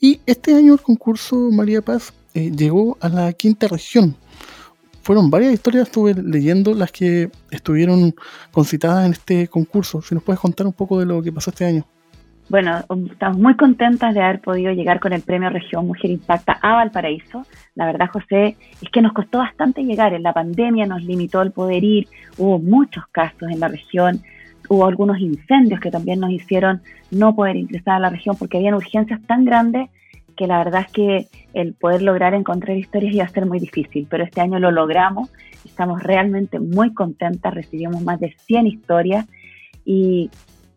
Y 0.00 0.20
este 0.26 0.54
año 0.54 0.74
el 0.74 0.80
concurso 0.80 1.50
María 1.50 1.82
Paz 1.82 2.12
eh, 2.34 2.52
llegó 2.56 2.96
a 3.00 3.08
la 3.08 3.32
quinta 3.32 3.66
región. 3.66 4.14
Fueron 5.02 5.30
varias 5.30 5.52
historias, 5.52 5.88
estuve 5.88 6.14
leyendo 6.14 6.72
las 6.72 6.92
que 6.92 7.32
estuvieron 7.50 8.14
concitadas 8.52 9.06
en 9.06 9.12
este 9.12 9.48
concurso. 9.48 10.02
Si 10.02 10.14
nos 10.14 10.22
puedes 10.22 10.38
contar 10.38 10.68
un 10.68 10.72
poco 10.72 11.00
de 11.00 11.06
lo 11.06 11.20
que 11.20 11.32
pasó 11.32 11.50
este 11.50 11.64
año. 11.64 11.84
Bueno, 12.48 12.78
estamos 13.10 13.38
muy 13.38 13.56
contentas 13.56 14.14
de 14.14 14.22
haber 14.22 14.40
podido 14.40 14.72
llegar 14.72 15.00
con 15.00 15.12
el 15.12 15.20
premio 15.20 15.50
Región 15.50 15.86
Mujer 15.86 16.10
Impacta 16.10 16.58
a 16.62 16.76
Valparaíso. 16.76 17.44
La 17.74 17.84
verdad, 17.84 18.08
José, 18.10 18.56
es 18.80 18.88
que 18.90 19.02
nos 19.02 19.12
costó 19.12 19.38
bastante 19.38 19.82
llegar. 19.82 20.14
En 20.14 20.22
la 20.22 20.32
pandemia 20.32 20.86
nos 20.86 21.02
limitó 21.02 21.42
el 21.42 21.52
poder 21.52 21.84
ir. 21.84 22.08
Hubo 22.38 22.58
muchos 22.58 23.04
casos 23.12 23.50
en 23.50 23.60
la 23.60 23.68
región. 23.68 24.22
Hubo 24.70 24.86
algunos 24.86 25.18
incendios 25.20 25.78
que 25.78 25.90
también 25.90 26.20
nos 26.20 26.30
hicieron 26.30 26.80
no 27.10 27.34
poder 27.34 27.56
ingresar 27.56 27.96
a 27.96 28.00
la 28.00 28.10
región 28.10 28.34
porque 28.38 28.56
habían 28.56 28.74
urgencias 28.74 29.20
tan 29.26 29.44
grandes 29.44 29.90
que 30.34 30.46
la 30.46 30.58
verdad 30.58 30.86
es 30.86 30.92
que 30.92 31.26
el 31.52 31.74
poder 31.74 32.00
lograr 32.00 32.32
encontrar 32.32 32.78
historias 32.78 33.12
iba 33.12 33.24
a 33.24 33.28
ser 33.28 33.44
muy 33.44 33.58
difícil. 33.58 34.06
Pero 34.08 34.24
este 34.24 34.40
año 34.40 34.58
lo 34.58 34.70
logramos. 34.70 35.30
Estamos 35.66 36.02
realmente 36.02 36.60
muy 36.60 36.94
contentas. 36.94 37.52
Recibimos 37.52 38.00
más 38.02 38.20
de 38.20 38.34
100 38.46 38.66
historias. 38.68 39.26
Y 39.84 40.30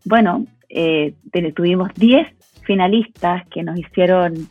bueno, 0.03 0.45
eh, 0.73 1.13
tuvimos 1.55 1.89
10 1.95 2.27
finalistas 2.63 3.47
que 3.49 3.63
nos 3.63 3.77
hicieron 3.77 4.47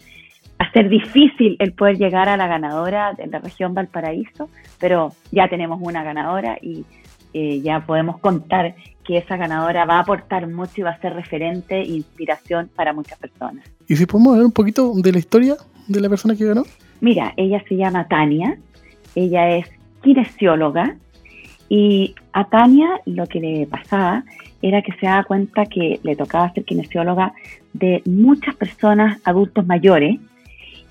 hacer 0.59 0.89
difícil 0.91 1.57
el 1.59 1.73
poder 1.73 1.97
llegar 1.97 2.29
a 2.29 2.37
la 2.37 2.47
ganadora 2.47 3.15
de 3.15 3.27
la 3.27 3.39
región 3.39 3.73
Valparaíso, 3.75 4.51
pero 4.79 5.13
ya 5.33 5.49
tenemos 5.49 5.81
una 5.83 6.03
ganadora 6.05 6.59
y 6.61 6.85
eh, 7.33 7.61
ya 7.63 7.87
podemos 7.87 8.19
contar 8.19 8.75
que 9.05 9.17
esa 9.17 9.37
ganadora 9.37 9.87
va 9.87 9.97
a 9.97 10.01
aportar 10.01 10.47
mucho 10.49 10.73
y 10.77 10.83
va 10.83 10.91
a 10.91 11.01
ser 11.01 11.15
referente 11.15 11.81
e 11.81 11.89
inspiración 11.89 12.71
para 12.75 12.93
muchas 12.93 13.19
personas. 13.19 13.65
Y 13.89 13.97
si 13.97 14.05
podemos 14.05 14.33
hablar 14.33 14.47
un 14.47 14.53
poquito 14.53 14.93
de 14.95 15.13
la 15.13 15.19
historia 15.19 15.57
de 15.89 16.01
la 16.01 16.09
persona 16.09 16.37
que 16.37 16.45
ganó. 16.45 16.65
Mira, 17.01 17.33
ella 17.37 17.63
se 17.67 17.77
llama 17.77 18.07
Tania, 18.09 18.59
ella 19.15 19.57
es 19.57 19.67
kinesióloga 20.03 20.97
y 21.71 22.17
a 22.33 22.45
Tania 22.49 23.01
lo 23.07 23.27
que 23.27 23.41
le 23.41 23.67
pasaba 23.67 24.25
era 24.61 24.83
que 24.83 24.93
se 24.95 25.07
daba 25.07 25.23
cuenta 25.23 25.67
que 25.67 26.01
le 26.03 26.17
tocaba 26.17 26.53
ser 26.53 26.65
kinesióloga 26.65 27.33
de 27.73 28.03
muchas 28.07 28.57
personas 28.57 29.21
adultos 29.25 29.65
mayores 29.65 30.19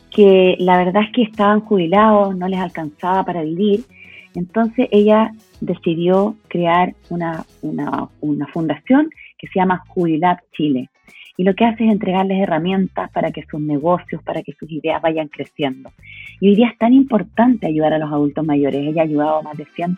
que 0.10 0.56
la 0.58 0.78
verdad 0.78 1.04
es 1.04 1.12
que 1.12 1.24
estaban 1.24 1.60
jubilados, 1.60 2.36
no 2.36 2.48
les 2.48 2.60
alcanzaba 2.60 3.26
para 3.26 3.44
vivir. 3.44 3.82
Entonces 4.34 4.88
ella 4.92 5.34
decidió 5.60 6.38
crear 6.48 6.96
una, 7.10 7.46
una, 7.62 8.08
una 8.22 8.48
fundación 8.48 9.10
que 9.38 9.48
se 9.48 9.60
llama 9.60 9.84
Jubilab 9.90 10.38
Chile. 10.54 10.90
Y 11.36 11.44
lo 11.44 11.56
que 11.56 11.66
hace 11.66 11.86
es 11.86 11.92
entregarles 11.92 12.42
herramientas 12.42 13.12
para 13.12 13.32
que 13.32 13.46
sus 13.50 13.62
negocios, 13.62 14.24
para 14.24 14.42
que 14.44 14.54
sus 14.54 14.72
ideas 14.72 15.02
vayan 15.02 15.28
creciendo. 15.28 15.92
Y 16.40 16.50
hoy 16.50 16.56
día 16.56 16.70
es 16.70 16.78
tan 16.78 16.94
importante 16.94 17.68
ayudar 17.68 17.94
a 17.94 18.00
los 18.00 18.12
adultos 18.12 18.46
mayores. 18.46 18.82
Ella 18.82 19.02
ha 19.02 19.06
ayudado 19.06 19.38
a 19.38 19.42
más 19.42 19.58
de 19.58 19.66
100, 19.66 19.98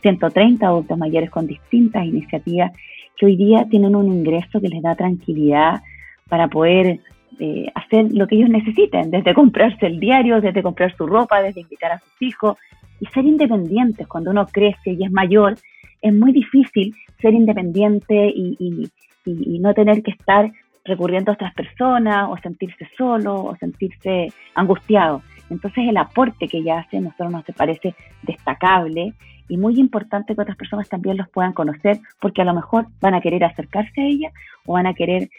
130 0.00 0.66
adultos 0.66 0.98
mayores 0.98 1.30
con 1.30 1.46
distintas 1.46 2.04
iniciativas 2.04 2.72
que 3.16 3.26
hoy 3.26 3.36
día 3.36 3.66
tienen 3.68 3.96
un 3.96 4.06
ingreso 4.06 4.60
que 4.60 4.68
les 4.68 4.82
da 4.82 4.94
tranquilidad 4.94 5.82
para 6.28 6.48
poder 6.48 7.00
eh, 7.40 7.66
hacer 7.74 8.12
lo 8.12 8.26
que 8.26 8.36
ellos 8.36 8.48
necesiten, 8.48 9.10
desde 9.10 9.34
comprarse 9.34 9.86
el 9.86 10.00
diario, 10.00 10.40
desde 10.40 10.62
comprar 10.62 10.94
su 10.96 11.06
ropa, 11.06 11.42
desde 11.42 11.60
invitar 11.60 11.92
a 11.92 11.98
sus 11.98 12.22
hijos 12.22 12.56
y 13.00 13.06
ser 13.06 13.24
independientes. 13.24 14.06
Cuando 14.06 14.30
uno 14.30 14.46
crece 14.46 14.92
y 14.92 15.04
es 15.04 15.10
mayor, 15.10 15.56
es 16.00 16.14
muy 16.14 16.32
difícil 16.32 16.94
ser 17.20 17.34
independiente 17.34 18.32
y, 18.34 18.56
y, 18.58 18.90
y, 19.24 19.56
y 19.56 19.58
no 19.58 19.74
tener 19.74 20.02
que 20.02 20.12
estar 20.12 20.50
recurriendo 20.84 21.30
a 21.30 21.34
otras 21.34 21.54
personas 21.54 22.28
o 22.30 22.36
sentirse 22.38 22.88
solo 22.96 23.34
o 23.34 23.56
sentirse 23.56 24.32
angustiado. 24.54 25.22
Entonces 25.50 25.84
el 25.88 25.96
aporte 25.96 26.48
que 26.48 26.58
ella 26.58 26.80
hace 26.80 26.98
a 26.98 27.00
nosotros 27.00 27.30
nos 27.30 27.44
parece 27.56 27.94
destacable 28.22 29.12
y 29.48 29.56
muy 29.56 29.78
importante 29.80 30.34
que 30.34 30.40
otras 30.40 30.56
personas 30.56 30.88
también 30.88 31.16
los 31.16 31.28
puedan 31.28 31.52
conocer 31.52 32.00
porque 32.20 32.42
a 32.42 32.44
lo 32.44 32.54
mejor 32.54 32.86
van 33.00 33.14
a 33.14 33.20
querer 33.20 33.44
acercarse 33.44 34.00
a 34.00 34.04
ella 34.04 34.32
o 34.66 34.74
van 34.74 34.86
a 34.86 34.94
querer 34.94 35.30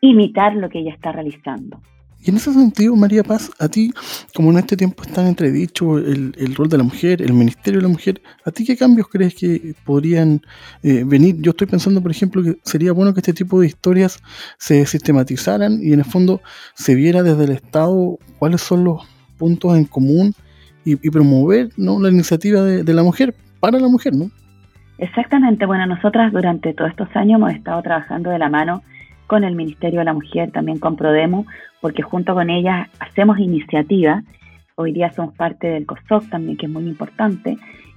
imitar 0.00 0.54
lo 0.54 0.68
que 0.68 0.80
ella 0.80 0.92
está 0.92 1.12
realizando. 1.12 1.80
Y 2.22 2.28
en 2.28 2.36
ese 2.36 2.52
sentido, 2.52 2.94
María 2.96 3.24
Paz, 3.24 3.50
a 3.58 3.66
ti, 3.68 3.90
como 4.34 4.50
en 4.50 4.58
este 4.58 4.76
tiempo 4.76 5.02
están 5.02 5.26
entredicho 5.26 5.96
el, 5.96 6.54
rol 6.54 6.68
de 6.68 6.76
la 6.76 6.84
mujer, 6.84 7.22
el 7.22 7.32
ministerio 7.32 7.80
de 7.80 7.84
la 7.84 7.88
mujer, 7.88 8.20
¿a 8.44 8.50
ti 8.50 8.66
qué 8.66 8.76
cambios 8.76 9.08
crees 9.08 9.34
que 9.34 9.74
podrían 9.86 10.42
eh, 10.82 11.02
venir? 11.06 11.36
Yo 11.40 11.52
estoy 11.52 11.66
pensando, 11.66 12.02
por 12.02 12.10
ejemplo, 12.10 12.42
que 12.42 12.58
sería 12.62 12.92
bueno 12.92 13.14
que 13.14 13.20
este 13.20 13.32
tipo 13.32 13.58
de 13.58 13.68
historias 13.68 14.22
se 14.58 14.84
sistematizaran 14.84 15.80
y 15.82 15.94
en 15.94 16.00
el 16.00 16.04
fondo 16.04 16.42
se 16.74 16.94
viera 16.94 17.22
desde 17.22 17.44
el 17.44 17.52
Estado 17.52 18.18
cuáles 18.38 18.60
son 18.60 18.84
los 18.84 19.02
puntos 19.38 19.74
en 19.78 19.86
común 19.86 20.34
y, 21.02 21.10
promover 21.10 21.68
¿no? 21.76 22.00
la 22.00 22.08
iniciativa 22.10 22.62
de, 22.62 22.94
la 22.94 23.02
mujer 23.02 23.34
para 23.60 23.78
la 23.78 23.88
mujer, 23.88 24.14
¿no? 24.14 24.30
Exactamente, 24.98 25.64
bueno, 25.66 25.86
nosotras 25.86 26.32
durante 26.32 26.74
todos 26.74 26.90
estos 26.90 27.08
años 27.14 27.38
hemos 27.38 27.52
estado 27.52 27.82
trabajando 27.82 28.30
de 28.30 28.38
la 28.38 28.48
mano 28.48 28.82
con 29.26 29.44
el 29.44 29.54
Ministerio 29.54 30.00
de 30.00 30.04
la 30.04 30.12
Mujer, 30.12 30.50
también 30.50 30.78
con 30.78 30.96
Prodemo, 30.96 31.46
porque 31.80 32.02
junto 32.02 32.34
con 32.34 32.50
ellas 32.50 32.88
hacemos 32.98 33.38
iniciativas. 33.38 34.24
Hoy 34.74 34.92
día 34.92 35.12
somos 35.12 35.34
parte 35.34 35.68
del 35.68 35.86
COSOC 35.86 36.28
también, 36.28 36.56
que 36.56 36.66
es 36.66 36.72
muy 36.72 36.86
importante. 36.86 37.56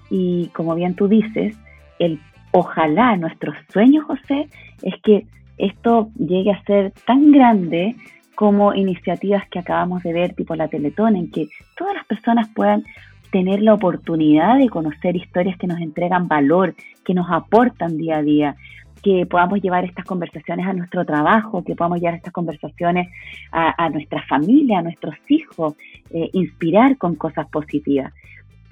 Y 0.09 0.47
como 0.53 0.75
bien 0.75 0.95
tú 0.95 1.07
dices, 1.07 1.55
el 1.99 2.19
ojalá 2.51 3.17
nuestro 3.17 3.51
sueño, 3.71 4.05
José, 4.05 4.47
es 4.83 4.93
que 5.01 5.25
esto 5.57 6.09
llegue 6.17 6.51
a 6.51 6.63
ser 6.63 6.93
tan 7.05 7.31
grande 7.31 7.95
como 8.43 8.73
iniciativas 8.73 9.47
que 9.47 9.59
acabamos 9.59 10.03
de 10.03 10.11
ver, 10.11 10.33
tipo 10.33 10.53
la 10.53 10.67
Teletón, 10.67 11.15
en 11.15 11.31
que 11.31 11.47
todas 11.77 11.95
las 11.95 12.05
personas 12.05 12.49
puedan 12.53 12.83
tener 13.31 13.61
la 13.61 13.73
oportunidad 13.73 14.57
de 14.57 14.67
conocer 14.67 15.15
historias 15.15 15.57
que 15.57 15.65
nos 15.65 15.79
entregan 15.79 16.27
valor, 16.27 16.75
que 17.05 17.13
nos 17.13 17.31
aportan 17.31 17.95
día 17.95 18.17
a 18.17 18.21
día, 18.21 18.55
que 19.01 19.25
podamos 19.25 19.61
llevar 19.61 19.85
estas 19.85 20.03
conversaciones 20.03 20.67
a 20.67 20.73
nuestro 20.73 21.05
trabajo, 21.05 21.63
que 21.63 21.73
podamos 21.73 22.01
llevar 22.01 22.15
estas 22.15 22.33
conversaciones 22.33 23.07
a, 23.53 23.87
nuestra 23.87 24.21
familia, 24.23 24.79
a 24.79 24.81
nuestros 24.81 25.15
hijos, 25.29 25.75
eh, 26.09 26.29
inspirar 26.33 26.97
con 26.97 27.15
cosas 27.15 27.47
positivas. 27.47 28.11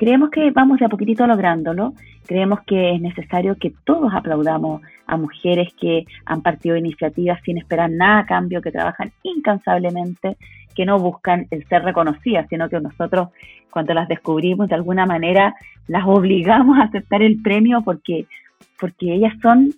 Creemos 0.02 0.32
que 0.32 0.50
vamos 0.50 0.80
de 0.80 0.86
a 0.88 0.90
poquitito 0.90 1.28
lográndolo, 1.28 1.94
creemos 2.26 2.62
que 2.62 2.96
es 2.96 3.00
necesario 3.00 3.56
que 3.60 3.72
todos 3.84 4.12
aplaudamos 4.12 4.82
a 5.06 5.16
mujeres 5.16 5.72
que 5.80 6.08
han 6.26 6.42
partido 6.42 6.76
iniciativas 6.76 7.40
sin 7.46 7.60
esperar 7.60 7.92
nada 7.92 8.22
a 8.22 8.26
cambio, 8.26 8.64
que 8.64 8.72
trabajan 8.72 9.12
incansablemente, 9.22 10.38
que 10.74 10.88
no 10.88 10.98
buscan 10.98 11.46
el 11.52 11.68
ser 11.68 11.84
reconocidas, 11.84 12.48
sino 12.50 12.68
que 12.68 12.82
nosotros 12.82 13.28
cuando 13.70 13.94
las 13.94 14.08
descubrimos 14.08 14.70
de 14.70 14.74
alguna 14.74 15.06
manera 15.06 15.54
las 15.88 16.08
obligamos 16.08 16.80
a 16.80 16.86
aceptar 16.86 17.22
el 17.22 17.40
premio 17.40 17.84
porque, 17.84 18.26
porque 18.80 19.14
ellas 19.14 19.36
son 19.40 19.70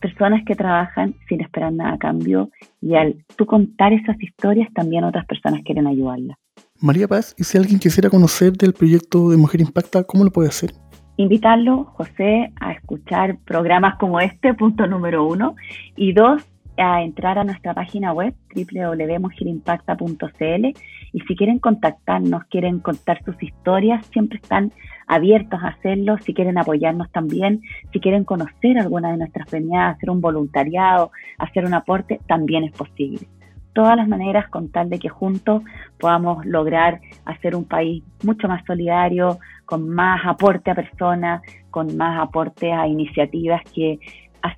personas 0.00 0.44
que 0.44 0.54
trabajan 0.54 1.16
sin 1.28 1.40
esperar 1.40 1.72
nada 1.72 1.94
a 1.94 1.98
cambio 1.98 2.48
y 2.80 2.94
al 2.94 3.16
tú 3.34 3.44
contar 3.44 3.92
esas 3.92 4.22
historias 4.22 4.72
también 4.72 5.02
otras 5.02 5.26
personas 5.26 5.62
quieren 5.64 5.88
ayudarla. 5.88 6.38
María 6.84 7.08
Paz, 7.08 7.34
y 7.38 7.44
si 7.44 7.56
alguien 7.56 7.78
quisiera 7.78 8.10
conocer 8.10 8.52
del 8.52 8.74
proyecto 8.74 9.30
de 9.30 9.38
Mujer 9.38 9.62
Impacta, 9.62 10.04
¿cómo 10.04 10.22
lo 10.22 10.30
puede 10.30 10.50
hacer? 10.50 10.74
Invitarlo, 11.16 11.84
José, 11.94 12.52
a 12.60 12.72
escuchar 12.72 13.38
programas 13.46 13.96
como 13.96 14.20
este, 14.20 14.52
punto 14.52 14.86
número 14.86 15.26
uno, 15.26 15.56
y 15.96 16.12
dos, 16.12 16.42
a 16.76 17.02
entrar 17.02 17.38
a 17.38 17.44
nuestra 17.44 17.72
página 17.72 18.12
web 18.12 18.34
www.mujerimpacta.cl 18.54 20.66
y 21.12 21.20
si 21.20 21.36
quieren 21.36 21.58
contactarnos, 21.58 22.44
quieren 22.50 22.80
contar 22.80 23.24
sus 23.24 23.42
historias, 23.42 24.04
siempre 24.06 24.38
están 24.42 24.70
abiertos 25.06 25.62
a 25.62 25.68
hacerlo, 25.68 26.18
si 26.18 26.34
quieren 26.34 26.58
apoyarnos 26.58 27.10
también, 27.12 27.62
si 27.92 28.00
quieren 28.00 28.24
conocer 28.24 28.78
alguna 28.78 29.12
de 29.12 29.18
nuestras 29.18 29.48
premiadas, 29.48 29.96
hacer 29.96 30.10
un 30.10 30.20
voluntariado, 30.20 31.12
hacer 31.38 31.64
un 31.64 31.72
aporte, 31.72 32.20
también 32.26 32.64
es 32.64 32.72
posible. 32.72 33.26
Todas 33.74 33.96
las 33.96 34.08
maneras 34.08 34.48
con 34.48 34.68
tal 34.68 34.88
de 34.88 34.98
que 34.98 35.08
juntos 35.08 35.62
podamos 35.98 36.46
lograr 36.46 37.00
hacer 37.26 37.54
un 37.54 37.64
país 37.64 38.02
mucho 38.22 38.48
más 38.48 38.64
solidario, 38.66 39.38
con 39.66 39.88
más 39.88 40.20
aporte 40.24 40.70
a 40.70 40.74
personas, 40.74 41.42
con 41.70 41.96
más 41.96 42.22
aporte 42.22 42.72
a 42.72 42.86
iniciativas 42.86 43.62
que 43.74 43.98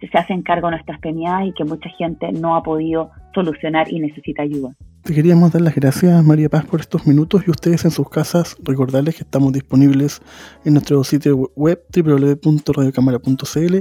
se 0.01 0.19
hacen 0.19 0.43
cargo 0.43 0.69
de 0.69 0.73
nuestras 0.73 1.01
peñadas 1.01 1.47
y 1.47 1.53
que 1.53 1.65
mucha 1.65 1.89
gente 1.91 2.31
no 2.33 2.57
ha 2.57 2.63
podido 2.63 3.11
solucionar 3.35 3.93
y 3.93 4.01
necesita 4.01 4.43
ayuda. 4.43 4.75
Te 5.07 5.15
queríamos 5.15 5.53
dar 5.53 5.63
las 5.63 5.77
gracias, 5.77 6.25
María 6.25 6.49
Paz, 6.49 6.65
por 6.65 6.81
estos 6.81 7.07
minutos 7.07 7.45
y 7.47 7.51
ustedes 7.51 7.85
en 7.85 7.93
sus 7.93 8.09
casas 8.09 8.57
recordarles 8.61 9.15
que 9.15 9.23
estamos 9.23 9.53
disponibles 9.53 10.21
en 10.65 10.73
nuestro 10.73 11.05
sitio 11.05 11.53
web 11.55 11.81
www.radiocámara.cl 11.95 13.77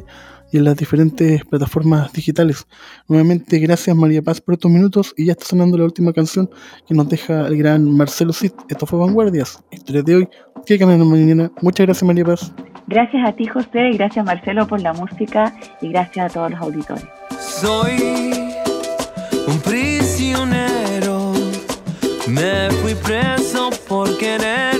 y 0.51 0.57
en 0.57 0.63
las 0.63 0.75
diferentes 0.77 1.43
plataformas 1.45 2.11
digitales. 2.13 2.67
Nuevamente, 3.07 3.59
gracias 3.59 3.95
María 3.95 4.21
Paz 4.21 4.41
por 4.41 4.53
estos 4.53 4.71
minutos 4.71 5.13
y 5.17 5.25
ya 5.25 5.33
está 5.33 5.45
sonando 5.45 5.77
la 5.77 5.85
última 5.85 6.13
canción 6.13 6.49
que 6.87 6.93
nos 6.93 7.09
deja 7.09 7.47
el 7.47 7.57
gran 7.57 7.89
Marcelo 7.91 8.33
Cid. 8.33 8.51
Esto 8.69 8.85
fue 8.85 8.99
Vanguardias, 8.99 9.63
historia 9.71 10.03
de 10.03 10.15
hoy, 10.15 10.29
que 10.65 10.77
cambian 10.77 11.07
mañana. 11.07 11.51
Muchas 11.61 11.85
gracias 11.85 12.03
María 12.03 12.25
Paz. 12.25 12.51
Gracias 12.87 13.27
a 13.27 13.35
ti 13.35 13.47
José, 13.47 13.89
y 13.91 13.97
gracias 13.97 14.25
Marcelo 14.25 14.67
por 14.67 14.81
la 14.81 14.93
música 14.93 15.55
y 15.81 15.89
gracias 15.89 16.29
a 16.29 16.33
todos 16.33 16.51
los 16.51 16.61
auditores. 16.61 17.05
Soy 17.39 17.97
un 19.47 19.59
prisionero, 19.59 21.33
me 22.27 22.69
fui 22.81 22.93
preso 22.95 23.71
por 23.87 24.17
querer 24.17 24.74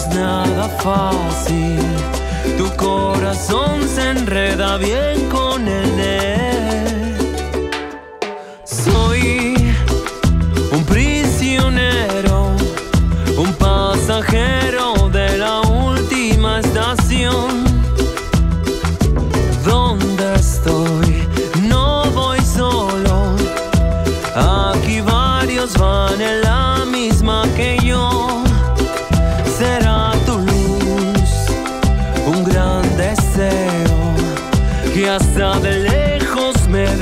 es 0.00 0.14
nada 0.14 0.68
fácil. 0.68 1.78
Tu 2.56 2.70
corazón 2.76 3.88
se 3.88 4.10
enreda 4.10 4.76
bien 4.78 5.28
con 5.28 5.68
el 5.68 6.00
él. 6.00 6.19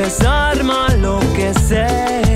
Desarma 0.08 0.88
lo 1.02 1.20
que 1.36 1.52
sé 1.52 2.27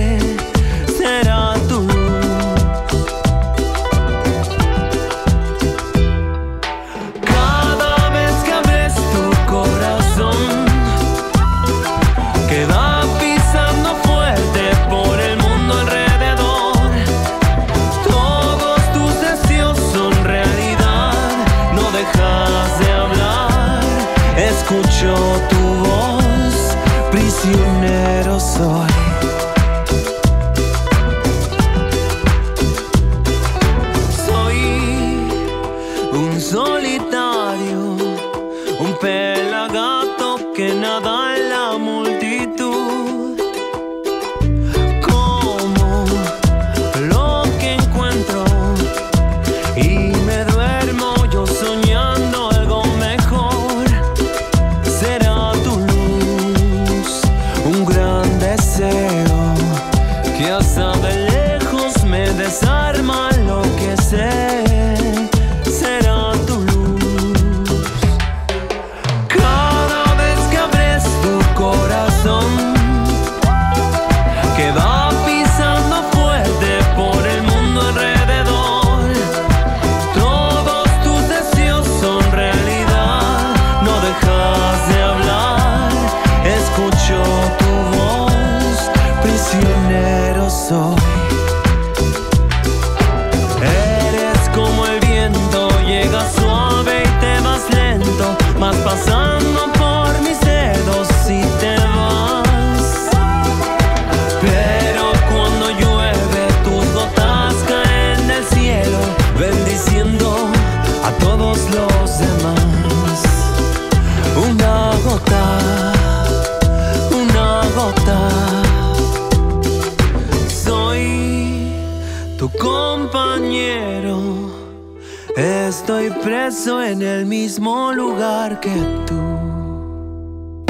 estoy 126.01 126.23
preso 126.23 126.83
en 126.83 127.03
el 127.03 127.27
mismo 127.27 127.93
lugar 127.93 128.61
que 128.61 128.75
tú. 129.07 130.65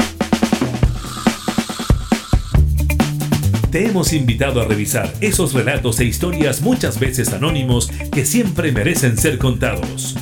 Te 3.71 3.87
hemos 3.87 4.11
invitado 4.13 4.61
a 4.61 4.65
revisar 4.65 5.11
esos 5.21 5.53
relatos 5.53 5.99
e 5.99 6.05
historias 6.05 6.61
muchas 6.61 6.99
veces 6.99 7.31
anónimos 7.31 7.89
que 8.11 8.25
siempre 8.25 8.71
merecen 8.71 9.17
ser 9.17 9.37
contados. 9.37 10.15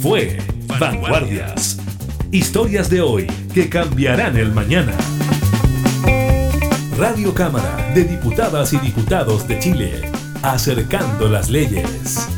Fue 0.00 0.38
Vanguardias. 0.78 1.78
Historias 2.30 2.88
de 2.88 3.02
hoy 3.02 3.26
que 3.52 3.68
cambiarán 3.68 4.36
el 4.36 4.52
mañana. 4.52 4.92
Radio 6.96 7.34
Cámara 7.34 7.92
de 7.94 8.04
Diputadas 8.04 8.72
y 8.72 8.78
Diputados 8.78 9.46
de 9.46 9.58
Chile, 9.58 10.10
acercando 10.42 11.28
las 11.28 11.50
leyes. 11.50 12.31